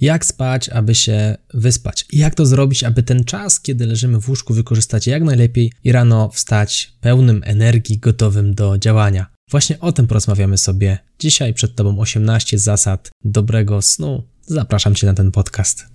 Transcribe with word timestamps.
Jak 0.00 0.26
spać, 0.26 0.68
aby 0.68 0.94
się 0.94 1.36
wyspać? 1.54 2.06
Jak 2.12 2.34
to 2.34 2.46
zrobić, 2.46 2.84
aby 2.84 3.02
ten 3.02 3.24
czas, 3.24 3.60
kiedy 3.60 3.86
leżymy 3.86 4.20
w 4.20 4.28
łóżku, 4.28 4.54
wykorzystać 4.54 5.06
jak 5.06 5.22
najlepiej 5.22 5.72
i 5.84 5.92
rano 5.92 6.28
wstać 6.28 6.92
pełnym 7.00 7.42
energii, 7.44 7.98
gotowym 7.98 8.54
do 8.54 8.78
działania? 8.78 9.26
Właśnie 9.50 9.80
o 9.80 9.92
tym 9.92 10.06
porozmawiamy 10.06 10.58
sobie 10.58 10.98
dzisiaj. 11.18 11.54
Przed 11.54 11.74
Tobą 11.74 11.98
18 11.98 12.58
zasad 12.58 13.10
dobrego 13.24 13.82
snu. 13.82 14.22
Zapraszam 14.42 14.94
Cię 14.94 15.06
na 15.06 15.14
ten 15.14 15.30
podcast. 15.30 15.86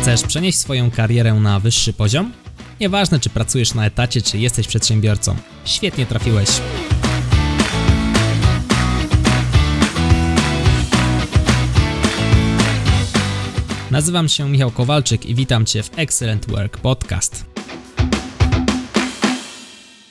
Chcesz 0.00 0.22
przenieść 0.22 0.58
swoją 0.58 0.90
karierę 0.90 1.34
na 1.34 1.60
wyższy 1.60 1.92
poziom? 1.92 2.32
Nieważne, 2.82 3.20
czy 3.20 3.30
pracujesz 3.30 3.74
na 3.74 3.86
etacie, 3.86 4.22
czy 4.22 4.38
jesteś 4.38 4.66
przedsiębiorcą. 4.66 5.36
Świetnie 5.64 6.06
trafiłeś. 6.06 6.48
Nazywam 13.90 14.28
się 14.28 14.48
Michał 14.48 14.70
Kowalczyk 14.70 15.26
i 15.26 15.34
witam 15.34 15.66
Cię 15.66 15.82
w 15.82 15.90
Excellent 15.96 16.46
Work 16.50 16.78
Podcast. 16.78 17.44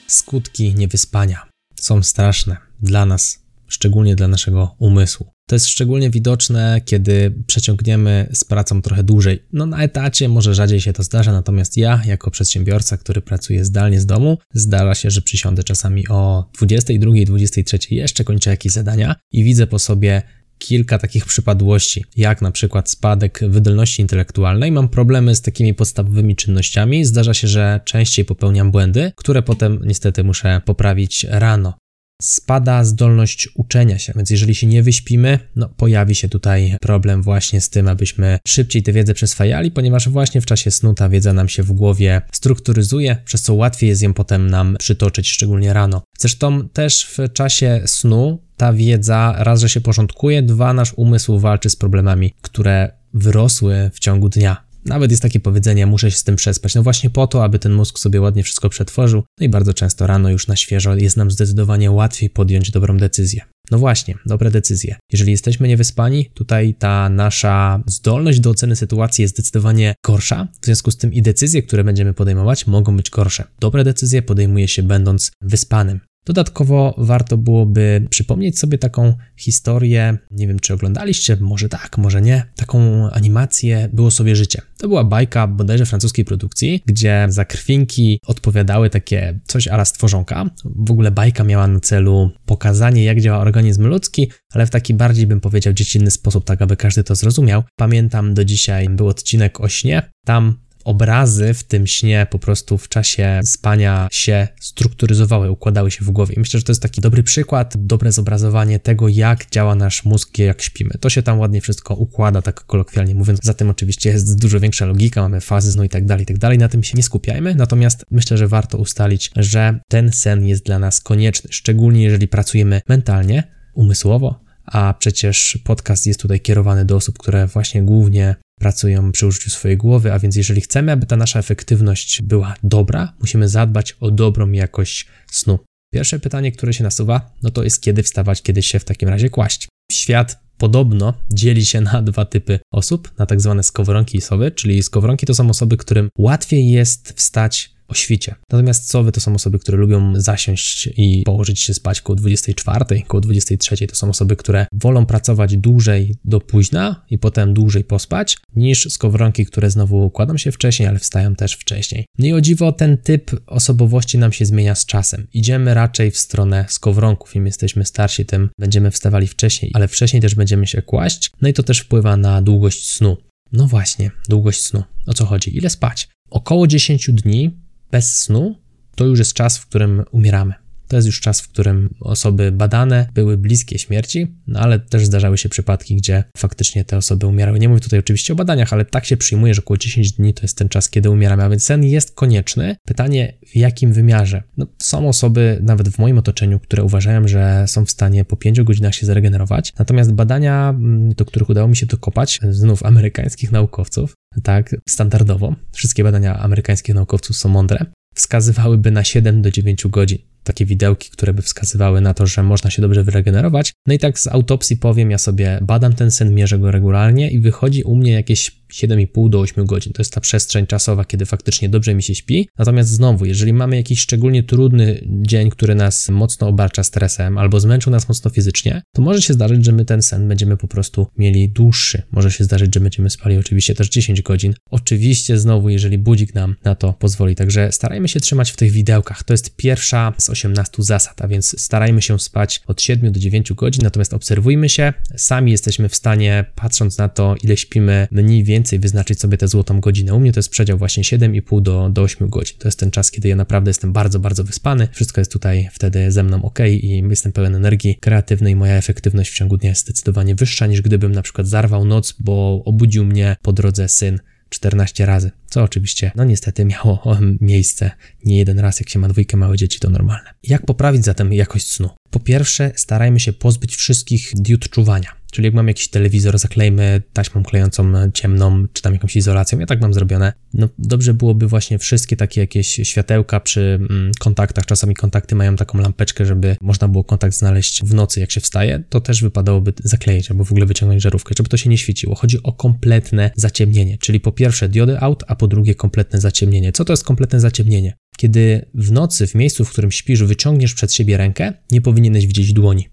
Skutki 0.06 0.74
niewyspania 0.74 1.48
są 1.80 2.02
straszne 2.02 2.56
dla 2.82 3.06
nas, 3.06 3.42
szczególnie 3.68 4.16
dla 4.16 4.28
naszego 4.28 4.74
umysłu. 4.78 5.32
To 5.52 5.56
jest 5.56 5.66
szczególnie 5.66 6.10
widoczne, 6.10 6.80
kiedy 6.84 7.34
przeciągniemy 7.46 8.28
z 8.32 8.44
pracą 8.44 8.82
trochę 8.82 9.02
dłużej. 9.02 9.42
No 9.52 9.66
na 9.66 9.82
etacie 9.82 10.28
może 10.28 10.54
rzadziej 10.54 10.80
się 10.80 10.92
to 10.92 11.02
zdarza, 11.02 11.32
natomiast 11.32 11.76
ja, 11.76 12.02
jako 12.06 12.30
przedsiębiorca, 12.30 12.96
który 12.96 13.20
pracuje 13.20 13.64
zdalnie 13.64 14.00
z 14.00 14.06
domu, 14.06 14.38
zdarza 14.54 14.94
się, 14.94 15.10
że 15.10 15.22
przysiądę 15.22 15.64
czasami 15.64 16.08
o 16.08 16.50
22, 16.58 17.12
23 17.26 17.78
jeszcze 17.90 18.24
kończę 18.24 18.50
jakieś 18.50 18.72
zadania 18.72 19.16
i 19.32 19.44
widzę 19.44 19.66
po 19.66 19.78
sobie 19.78 20.22
kilka 20.58 20.98
takich 20.98 21.26
przypadłości, 21.26 22.04
jak 22.16 22.42
na 22.42 22.50
przykład 22.50 22.90
spadek 22.90 23.40
wydolności 23.48 24.02
intelektualnej. 24.02 24.72
Mam 24.72 24.88
problemy 24.88 25.34
z 25.34 25.42
takimi 25.42 25.74
podstawowymi 25.74 26.36
czynnościami. 26.36 27.04
Zdarza 27.04 27.34
się, 27.34 27.48
że 27.48 27.80
częściej 27.84 28.24
popełniam 28.24 28.70
błędy, 28.70 29.12
które 29.16 29.42
potem 29.42 29.80
niestety 29.84 30.24
muszę 30.24 30.60
poprawić 30.64 31.26
rano 31.30 31.74
spada 32.22 32.84
zdolność 32.84 33.48
uczenia 33.54 33.98
się, 33.98 34.12
więc 34.16 34.30
jeżeli 34.30 34.54
się 34.54 34.66
nie 34.66 34.82
wyśpimy, 34.82 35.38
no 35.56 35.68
pojawi 35.68 36.14
się 36.14 36.28
tutaj 36.28 36.76
problem 36.80 37.22
właśnie 37.22 37.60
z 37.60 37.70
tym, 37.70 37.88
abyśmy 37.88 38.38
szybciej 38.46 38.82
tę 38.82 38.92
wiedzę 38.92 39.14
przyswajali, 39.14 39.70
ponieważ 39.70 40.08
właśnie 40.08 40.40
w 40.40 40.46
czasie 40.46 40.70
snu 40.70 40.94
ta 40.94 41.08
wiedza 41.08 41.32
nam 41.32 41.48
się 41.48 41.62
w 41.62 41.72
głowie 41.72 42.22
strukturyzuje, 42.32 43.16
przez 43.24 43.42
co 43.42 43.54
łatwiej 43.54 43.88
jest 43.88 44.02
ją 44.02 44.14
potem 44.14 44.50
nam 44.50 44.76
przytoczyć, 44.78 45.30
szczególnie 45.30 45.72
rano. 45.72 46.02
Zresztą 46.18 46.68
też 46.68 47.06
w 47.06 47.32
czasie 47.32 47.82
snu 47.86 48.42
ta 48.56 48.72
wiedza 48.72 49.34
raz, 49.38 49.60
że 49.60 49.68
się 49.68 49.80
porządkuje, 49.80 50.42
dwa, 50.42 50.72
nasz 50.72 50.92
umysł 50.96 51.38
walczy 51.38 51.70
z 51.70 51.76
problemami, 51.76 52.34
które 52.42 52.92
wyrosły 53.14 53.90
w 53.94 53.98
ciągu 53.98 54.28
dnia. 54.28 54.71
Nawet 54.84 55.10
jest 55.10 55.22
takie 55.22 55.40
powiedzenie, 55.40 55.86
muszę 55.86 56.10
się 56.10 56.16
z 56.16 56.24
tym 56.24 56.36
przespać. 56.36 56.74
No 56.74 56.82
właśnie 56.82 57.10
po 57.10 57.26
to, 57.26 57.44
aby 57.44 57.58
ten 57.58 57.72
mózg 57.72 57.98
sobie 57.98 58.20
ładnie 58.20 58.42
wszystko 58.42 58.68
przetworzył. 58.68 59.22
No 59.40 59.46
i 59.46 59.48
bardzo 59.48 59.74
często 59.74 60.06
rano 60.06 60.30
już 60.30 60.46
na 60.46 60.56
świeżo 60.56 60.94
jest 60.94 61.16
nam 61.16 61.30
zdecydowanie 61.30 61.90
łatwiej 61.90 62.30
podjąć 62.30 62.70
dobrą 62.70 62.96
decyzję. 62.96 63.42
No 63.70 63.78
właśnie, 63.78 64.14
dobre 64.26 64.50
decyzje. 64.50 64.96
Jeżeli 65.12 65.30
jesteśmy 65.30 65.68
niewyspani, 65.68 66.30
tutaj 66.34 66.74
ta 66.74 67.08
nasza 67.08 67.82
zdolność 67.86 68.40
do 68.40 68.50
oceny 68.50 68.76
sytuacji 68.76 69.22
jest 69.22 69.34
zdecydowanie 69.34 69.94
gorsza. 70.04 70.48
W 70.60 70.66
związku 70.66 70.90
z 70.90 70.96
tym 70.96 71.12
i 71.12 71.22
decyzje, 71.22 71.62
które 71.62 71.84
będziemy 71.84 72.14
podejmować, 72.14 72.66
mogą 72.66 72.96
być 72.96 73.10
gorsze. 73.10 73.44
Dobre 73.60 73.84
decyzje 73.84 74.22
podejmuje 74.22 74.68
się 74.68 74.82
będąc 74.82 75.30
wyspanym. 75.42 76.00
Dodatkowo 76.24 76.94
warto 76.98 77.36
byłoby 77.36 78.06
przypomnieć 78.10 78.58
sobie 78.58 78.78
taką 78.78 79.14
historię, 79.36 80.18
nie 80.30 80.48
wiem 80.48 80.58
czy 80.58 80.74
oglądaliście, 80.74 81.36
może 81.40 81.68
tak, 81.68 81.98
może 81.98 82.22
nie, 82.22 82.44
taką 82.56 83.10
animację 83.10 83.88
Było 83.92 84.10
sobie 84.10 84.36
życie. 84.36 84.62
To 84.78 84.88
była 84.88 85.04
bajka 85.04 85.46
bodajże 85.46 85.86
francuskiej 85.86 86.24
produkcji, 86.24 86.82
gdzie 86.86 87.26
za 87.28 87.44
krwinki 87.44 88.20
odpowiadały 88.26 88.90
takie 88.90 89.40
coś 89.46 89.68
ala 89.68 89.84
stworzonka. 89.84 90.50
W 90.64 90.90
ogóle 90.90 91.10
bajka 91.10 91.44
miała 91.44 91.66
na 91.66 91.80
celu 91.80 92.30
pokazanie 92.46 93.04
jak 93.04 93.20
działa 93.20 93.38
organizm 93.38 93.86
ludzki, 93.86 94.30
ale 94.52 94.66
w 94.66 94.70
taki 94.70 94.94
bardziej 94.94 95.26
bym 95.26 95.40
powiedział 95.40 95.72
dziecinny 95.72 96.10
sposób, 96.10 96.44
tak 96.44 96.62
aby 96.62 96.76
każdy 96.76 97.04
to 97.04 97.14
zrozumiał. 97.14 97.62
Pamiętam 97.76 98.34
do 98.34 98.44
dzisiaj 98.44 98.88
był 98.88 99.08
odcinek 99.08 99.60
o 99.60 99.68
śnie, 99.68 100.02
tam 100.24 100.58
obrazy 100.84 101.54
w 101.54 101.64
tym 101.64 101.86
śnie 101.86 102.26
po 102.30 102.38
prostu 102.38 102.78
w 102.78 102.88
czasie 102.88 103.40
spania 103.44 104.08
się 104.12 104.48
strukturyzowały, 104.60 105.50
układały 105.50 105.90
się 105.90 106.04
w 106.04 106.10
głowie. 106.10 106.34
Myślę, 106.36 106.60
że 106.60 106.64
to 106.64 106.72
jest 106.72 106.82
taki 106.82 107.00
dobry 107.00 107.22
przykład, 107.22 107.74
dobre 107.76 108.12
zobrazowanie 108.12 108.78
tego, 108.78 109.08
jak 109.08 109.50
działa 109.50 109.74
nasz 109.74 110.04
mózg, 110.04 110.38
jak 110.38 110.62
śpimy. 110.62 110.90
To 111.00 111.10
się 111.10 111.22
tam 111.22 111.38
ładnie 111.38 111.60
wszystko 111.60 111.94
układa, 111.94 112.42
tak 112.42 112.64
kolokwialnie 112.64 113.14
mówiąc. 113.14 113.40
Za 113.42 113.54
tym 113.54 113.70
oczywiście 113.70 114.10
jest 114.10 114.40
dużo 114.40 114.60
większa 114.60 114.86
logika, 114.86 115.22
mamy 115.22 115.40
fazy 115.40 115.76
no 115.76 115.84
i 115.84 115.88
tak 115.88 116.06
dalej, 116.06 116.22
i 116.22 116.26
tak 116.26 116.38
dalej. 116.38 116.58
Na 116.58 116.68
tym 116.68 116.82
się 116.84 116.94
nie 116.96 117.02
skupiajmy, 117.02 117.54
natomiast 117.54 118.04
myślę, 118.10 118.38
że 118.38 118.48
warto 118.48 118.78
ustalić, 118.78 119.30
że 119.36 119.80
ten 119.88 120.12
sen 120.12 120.46
jest 120.46 120.64
dla 120.64 120.78
nas 120.78 121.00
konieczny, 121.00 121.50
szczególnie 121.52 122.02
jeżeli 122.02 122.28
pracujemy 122.28 122.80
mentalnie, 122.88 123.42
umysłowo, 123.74 124.40
a 124.66 124.94
przecież 124.98 125.58
podcast 125.64 126.06
jest 126.06 126.20
tutaj 126.20 126.40
kierowany 126.40 126.84
do 126.84 126.96
osób, 126.96 127.18
które 127.18 127.46
właśnie 127.46 127.82
głównie 127.82 128.36
pracują 128.62 129.12
przy 129.12 129.26
użyciu 129.26 129.50
swojej 129.50 129.76
głowy, 129.76 130.12
a 130.12 130.18
więc 130.18 130.36
jeżeli 130.36 130.60
chcemy, 130.60 130.92
aby 130.92 131.06
ta 131.06 131.16
nasza 131.16 131.38
efektywność 131.38 132.22
była 132.22 132.54
dobra, 132.62 133.12
musimy 133.20 133.48
zadbać 133.48 133.96
o 134.00 134.10
dobrą 134.10 134.50
jakość 134.50 135.06
snu. 135.30 135.58
Pierwsze 135.94 136.20
pytanie, 136.20 136.52
które 136.52 136.72
się 136.72 136.84
nasuwa, 136.84 137.30
no 137.42 137.50
to 137.50 137.64
jest 137.64 137.82
kiedy 137.82 138.02
wstawać, 138.02 138.42
kiedy 138.42 138.62
się 138.62 138.78
w 138.78 138.84
takim 138.84 139.08
razie 139.08 139.30
kłaść. 139.30 139.68
Świat 139.92 140.38
podobno 140.58 141.14
dzieli 141.30 141.66
się 141.66 141.80
na 141.80 142.02
dwa 142.02 142.24
typy 142.24 142.58
osób, 142.72 143.18
na 143.18 143.26
tak 143.26 143.40
zwane 143.40 143.62
skowronki 143.62 144.18
i 144.18 144.20
sowy, 144.20 144.50
czyli 144.50 144.82
skowronki 144.82 145.26
to 145.26 145.34
są 145.34 145.50
osoby, 145.50 145.76
którym 145.76 146.08
łatwiej 146.18 146.70
jest 146.70 147.12
wstać 147.16 147.74
o 147.92 147.94
świcie. 147.94 148.34
Natomiast 148.50 148.90
sowy 148.90 149.12
to 149.12 149.20
są 149.20 149.34
osoby, 149.34 149.58
które 149.58 149.78
lubią 149.78 150.12
zasiąść 150.20 150.88
i 150.96 151.22
położyć 151.24 151.60
się 151.60 151.74
spać 151.74 152.00
koło 152.00 152.16
24, 152.16 153.02
koło 153.06 153.20
23. 153.20 153.86
To 153.86 153.96
są 153.96 154.08
osoby, 154.08 154.36
które 154.36 154.66
wolą 154.72 155.06
pracować 155.06 155.56
dłużej 155.56 156.14
do 156.24 156.40
późna 156.40 157.04
i 157.10 157.18
potem 157.18 157.54
dłużej 157.54 157.84
pospać, 157.84 158.36
niż 158.56 158.92
skowronki, 158.92 159.46
które 159.46 159.70
znowu 159.70 160.10
kładą 160.10 160.36
się 160.36 160.52
wcześniej, 160.52 160.88
ale 160.88 160.98
wstają 160.98 161.34
też 161.34 161.54
wcześniej. 161.54 162.04
No 162.18 162.26
i 162.26 162.32
o 162.32 162.40
dziwo 162.40 162.72
ten 162.72 162.98
typ 162.98 163.30
osobowości 163.46 164.18
nam 164.18 164.32
się 164.32 164.44
zmienia 164.44 164.74
z 164.74 164.86
czasem. 164.86 165.26
Idziemy 165.32 165.74
raczej 165.74 166.10
w 166.10 166.18
stronę 166.18 166.66
skowronków. 166.68 167.36
Im 167.36 167.46
jesteśmy 167.46 167.84
starsi, 167.84 168.26
tym 168.26 168.50
będziemy 168.58 168.90
wstawali 168.90 169.26
wcześniej, 169.26 169.70
ale 169.74 169.88
wcześniej 169.88 170.22
też 170.22 170.34
będziemy 170.34 170.66
się 170.66 170.82
kłaść. 170.82 171.30
No 171.42 171.48
i 171.48 171.52
to 171.52 171.62
też 171.62 171.80
wpływa 171.80 172.16
na 172.16 172.42
długość 172.42 172.92
snu. 172.92 173.16
No 173.52 173.66
właśnie, 173.66 174.10
długość 174.28 174.62
snu. 174.62 174.82
O 175.06 175.14
co 175.14 175.26
chodzi? 175.26 175.56
Ile 175.56 175.70
spać? 175.70 176.08
Około 176.30 176.66
10 176.66 177.10
dni 177.10 177.61
bez 177.92 178.18
snu, 178.18 178.58
to 178.94 179.04
już 179.04 179.18
jest 179.18 179.34
czas, 179.34 179.58
w 179.58 179.66
którym 179.66 180.04
umieramy. 180.10 180.61
To 180.88 180.96
jest 180.96 181.06
już 181.06 181.20
czas, 181.20 181.40
w 181.40 181.48
którym 181.48 181.94
osoby 182.00 182.52
badane 182.52 183.08
były 183.14 183.38
bliskie 183.38 183.78
śmierci, 183.78 184.36
no 184.46 184.60
ale 184.60 184.78
też 184.78 185.06
zdarzały 185.06 185.38
się 185.38 185.48
przypadki, 185.48 185.96
gdzie 185.96 186.24
faktycznie 186.36 186.84
te 186.84 186.96
osoby 186.96 187.26
umierały. 187.26 187.58
Nie 187.58 187.68
mówię 187.68 187.80
tutaj 187.80 187.98
oczywiście 187.98 188.32
o 188.32 188.36
badaniach, 188.36 188.72
ale 188.72 188.84
tak 188.84 189.04
się 189.04 189.16
przyjmuje, 189.16 189.54
że 189.54 189.62
około 189.62 189.76
10 189.78 190.12
dni 190.12 190.34
to 190.34 190.42
jest 190.42 190.58
ten 190.58 190.68
czas, 190.68 190.90
kiedy 190.90 191.10
umieramy, 191.10 191.42
a 191.44 191.48
więc 191.48 191.64
sen 191.64 191.84
jest 191.84 192.14
konieczny. 192.14 192.76
Pytanie, 192.86 193.38
w 193.46 193.56
jakim 193.56 193.92
wymiarze? 193.92 194.42
No, 194.56 194.66
są 194.82 195.08
osoby, 195.08 195.58
nawet 195.62 195.88
w 195.88 195.98
moim 195.98 196.18
otoczeniu, 196.18 196.60
które 196.60 196.84
uważają, 196.84 197.28
że 197.28 197.64
są 197.66 197.84
w 197.84 197.90
stanie 197.90 198.24
po 198.24 198.36
5 198.36 198.62
godzinach 198.62 198.94
się 198.94 199.06
zregenerować, 199.06 199.72
natomiast 199.78 200.12
badania, 200.12 200.68
mm, 200.68 201.14
do 201.14 201.24
których 201.24 201.50
udało 201.50 201.68
mi 201.68 201.76
się 201.76 201.86
dokopać, 201.86 202.40
znów 202.50 202.82
amerykańskich 202.82 203.52
naukowców, 203.52 204.14
tak, 204.42 204.76
standardowo, 204.88 205.54
wszystkie 205.72 206.04
badania 206.04 206.38
amerykańskich 206.38 206.94
naukowców 206.94 207.36
są 207.36 207.48
mądre, 207.48 207.86
wskazywałyby 208.14 208.90
na 208.90 209.04
7 209.04 209.42
do 209.42 209.50
9 209.50 209.86
godzin 209.88 210.31
takie 210.44 210.66
widełki, 210.66 211.10
które 211.10 211.34
by 211.34 211.42
wskazywały 211.42 212.00
na 212.00 212.14
to, 212.14 212.26
że 212.26 212.42
można 212.42 212.70
się 212.70 212.82
dobrze 212.82 213.04
wyregenerować. 213.04 213.72
No 213.86 213.94
i 213.94 213.98
tak 213.98 214.18
z 214.18 214.26
autopsji 214.26 214.76
powiem, 214.76 215.10
ja 215.10 215.18
sobie 215.18 215.58
badam 215.62 215.92
ten 215.92 216.10
sen, 216.10 216.34
mierzę 216.34 216.58
go 216.58 216.70
regularnie 216.70 217.30
i 217.30 217.40
wychodzi 217.40 217.82
u 217.82 217.96
mnie 217.96 218.12
jakieś 218.12 218.61
7,5 218.72 219.28
do 219.28 219.40
8 219.40 219.66
godzin. 219.66 219.92
To 219.92 220.02
jest 220.02 220.12
ta 220.12 220.20
przestrzeń 220.20 220.66
czasowa, 220.66 221.04
kiedy 221.04 221.26
faktycznie 221.26 221.68
dobrze 221.68 221.94
mi 221.94 222.02
się 222.02 222.14
śpi. 222.14 222.48
Natomiast 222.58 222.90
znowu, 222.90 223.24
jeżeli 223.24 223.52
mamy 223.52 223.76
jakiś 223.76 224.00
szczególnie 224.00 224.42
trudny 224.42 225.04
dzień, 225.06 225.50
który 225.50 225.74
nas 225.74 226.08
mocno 226.08 226.48
obarcza 226.48 226.82
stresem 226.82 227.38
albo 227.38 227.60
zmęczył 227.60 227.92
nas 227.92 228.08
mocno 228.08 228.30
fizycznie, 228.30 228.82
to 228.94 229.02
może 229.02 229.22
się 229.22 229.34
zdarzyć, 229.34 229.64
że 229.64 229.72
my 229.72 229.84
ten 229.84 230.02
sen 230.02 230.28
będziemy 230.28 230.56
po 230.56 230.68
prostu 230.68 231.06
mieli 231.16 231.48
dłuższy. 231.48 232.02
Może 232.12 232.30
się 232.30 232.44
zdarzyć, 232.44 232.74
że 232.74 232.80
będziemy 232.80 233.10
spali 233.10 233.36
oczywiście 233.36 233.74
też 233.74 233.88
10 233.88 234.22
godzin. 234.22 234.54
Oczywiście 234.70 235.38
znowu, 235.38 235.68
jeżeli 235.68 235.98
budzik 235.98 236.34
nam 236.34 236.56
na 236.64 236.74
to 236.74 236.92
pozwoli. 236.92 237.34
Także 237.34 237.72
starajmy 237.72 238.08
się 238.08 238.20
trzymać 238.20 238.50
w 238.50 238.56
tych 238.56 238.70
widełkach. 238.70 239.22
To 239.22 239.34
jest 239.34 239.56
pierwsza 239.56 240.12
z 240.18 240.30
18 240.30 240.82
zasad, 240.82 241.22
a 241.22 241.28
więc 241.28 241.60
starajmy 241.60 242.02
się 242.02 242.18
spać 242.18 242.60
od 242.66 242.82
7 242.82 243.12
do 243.12 243.20
9 243.20 243.52
godzin, 243.52 243.84
natomiast 243.84 244.14
obserwujmy 244.14 244.68
się. 244.68 244.92
Sami 245.16 245.50
jesteśmy 245.50 245.88
w 245.88 245.96
stanie, 245.96 246.44
patrząc 246.54 246.98
na 246.98 247.08
to, 247.08 247.34
ile 247.42 247.56
śpimy 247.56 248.08
mniej 248.10 248.44
więcej, 248.44 248.61
więcej 248.62 248.78
wyznaczyć 248.78 249.20
sobie 249.20 249.38
tę 249.38 249.48
złotą 249.48 249.80
godzinę. 249.80 250.14
U 250.14 250.20
mnie 250.20 250.32
to 250.32 250.38
jest 250.38 250.48
przedział 250.48 250.78
właśnie 250.78 251.02
7,5 251.02 251.62
do, 251.62 251.90
do 251.90 252.02
8 252.02 252.28
godzin. 252.28 252.58
To 252.58 252.68
jest 252.68 252.78
ten 252.78 252.90
czas, 252.90 253.10
kiedy 253.10 253.28
ja 253.28 253.36
naprawdę 253.36 253.70
jestem 253.70 253.92
bardzo, 253.92 254.20
bardzo 254.20 254.44
wyspany. 254.44 254.88
Wszystko 254.92 255.20
jest 255.20 255.32
tutaj 255.32 255.68
wtedy 255.72 256.12
ze 256.12 256.22
mną 256.22 256.42
ok 256.42 256.58
i 256.60 257.02
jestem 257.10 257.32
pełen 257.32 257.54
energii 257.54 257.96
kreatywnej. 258.00 258.56
Moja 258.56 258.74
efektywność 258.74 259.30
w 259.30 259.34
ciągu 259.34 259.56
dnia 259.56 259.70
jest 259.70 259.82
zdecydowanie 259.82 260.34
wyższa 260.34 260.66
niż 260.66 260.82
gdybym 260.82 261.12
na 261.12 261.22
przykład 261.22 261.46
zarwał 261.46 261.84
noc, 261.84 262.14
bo 262.18 262.62
obudził 262.64 263.04
mnie 263.04 263.36
po 263.42 263.52
drodze 263.52 263.88
syn 263.88 264.18
14 264.48 265.06
razy, 265.06 265.30
co 265.46 265.62
oczywiście, 265.62 266.12
no 266.14 266.24
niestety 266.24 266.64
miało 266.64 267.18
miejsce 267.40 267.90
nie 268.24 268.36
jeden 268.36 268.58
raz, 268.58 268.80
jak 268.80 268.88
się 268.88 268.98
ma 268.98 269.08
dwójkę 269.08 269.36
małe 269.36 269.56
dzieci, 269.56 269.80
to 269.80 269.90
normalne. 269.90 270.30
Jak 270.42 270.66
poprawić 270.66 271.04
zatem 271.04 271.32
jakość 271.32 271.70
snu? 271.70 271.90
Po 272.10 272.20
pierwsze, 272.20 272.72
starajmy 272.76 273.20
się 273.20 273.32
pozbyć 273.32 273.76
wszystkich 273.76 274.32
diod 274.34 274.68
czuwania. 274.68 275.21
Czyli 275.32 275.44
jak 275.46 275.54
mam 275.54 275.68
jakiś 275.68 275.88
telewizor, 275.88 276.38
zaklejmy 276.38 277.02
taśmą 277.12 277.42
klejącą 277.42 278.10
ciemną, 278.10 278.66
czy 278.72 278.82
tam 278.82 278.92
jakąś 278.92 279.16
izolacją, 279.16 279.58
ja 279.58 279.66
tak 279.66 279.80
mam 279.80 279.94
zrobione. 279.94 280.32
No 280.54 280.68
dobrze 280.78 281.14
byłoby 281.14 281.46
właśnie 281.46 281.78
wszystkie 281.78 282.16
takie 282.16 282.40
jakieś 282.40 282.66
światełka 282.66 283.40
przy 283.40 283.78
mm, 283.90 284.10
kontaktach, 284.18 284.66
czasami 284.66 284.94
kontakty 284.94 285.34
mają 285.34 285.56
taką 285.56 285.78
lampeczkę, 285.78 286.26
żeby 286.26 286.56
można 286.60 286.88
było 286.88 287.04
kontakt 287.04 287.34
znaleźć 287.36 287.84
w 287.84 287.94
nocy, 287.94 288.20
jak 288.20 288.30
się 288.30 288.40
wstaje, 288.40 288.82
to 288.88 289.00
też 289.00 289.22
wypadałoby 289.22 289.72
zakleić 289.84 290.30
albo 290.30 290.44
w 290.44 290.52
ogóle 290.52 290.66
wyciągnąć 290.66 291.02
żarówkę, 291.02 291.34
żeby 291.38 291.48
to 291.48 291.56
się 291.56 291.70
nie 291.70 291.78
świeciło. 291.78 292.14
Chodzi 292.14 292.42
o 292.42 292.52
kompletne 292.52 293.30
zaciemnienie, 293.36 293.98
czyli 293.98 294.20
po 294.20 294.32
pierwsze 294.32 294.68
diody 294.68 295.00
out, 295.00 295.24
a 295.28 295.36
po 295.36 295.48
drugie 295.48 295.74
kompletne 295.74 296.20
zaciemnienie. 296.20 296.72
Co 296.72 296.84
to 296.84 296.92
jest 296.92 297.04
kompletne 297.04 297.40
zaciemnienie? 297.40 297.96
Kiedy 298.16 298.66
w 298.74 298.92
nocy, 298.92 299.26
w 299.26 299.34
miejscu, 299.34 299.64
w 299.64 299.70
którym 299.70 299.92
śpisz, 299.92 300.22
wyciągniesz 300.22 300.74
przed 300.74 300.94
siebie 300.94 301.16
rękę, 301.16 301.52
nie 301.70 301.80
powinieneś 301.80 302.26
widzieć 302.26 302.52
dłoni 302.52 302.88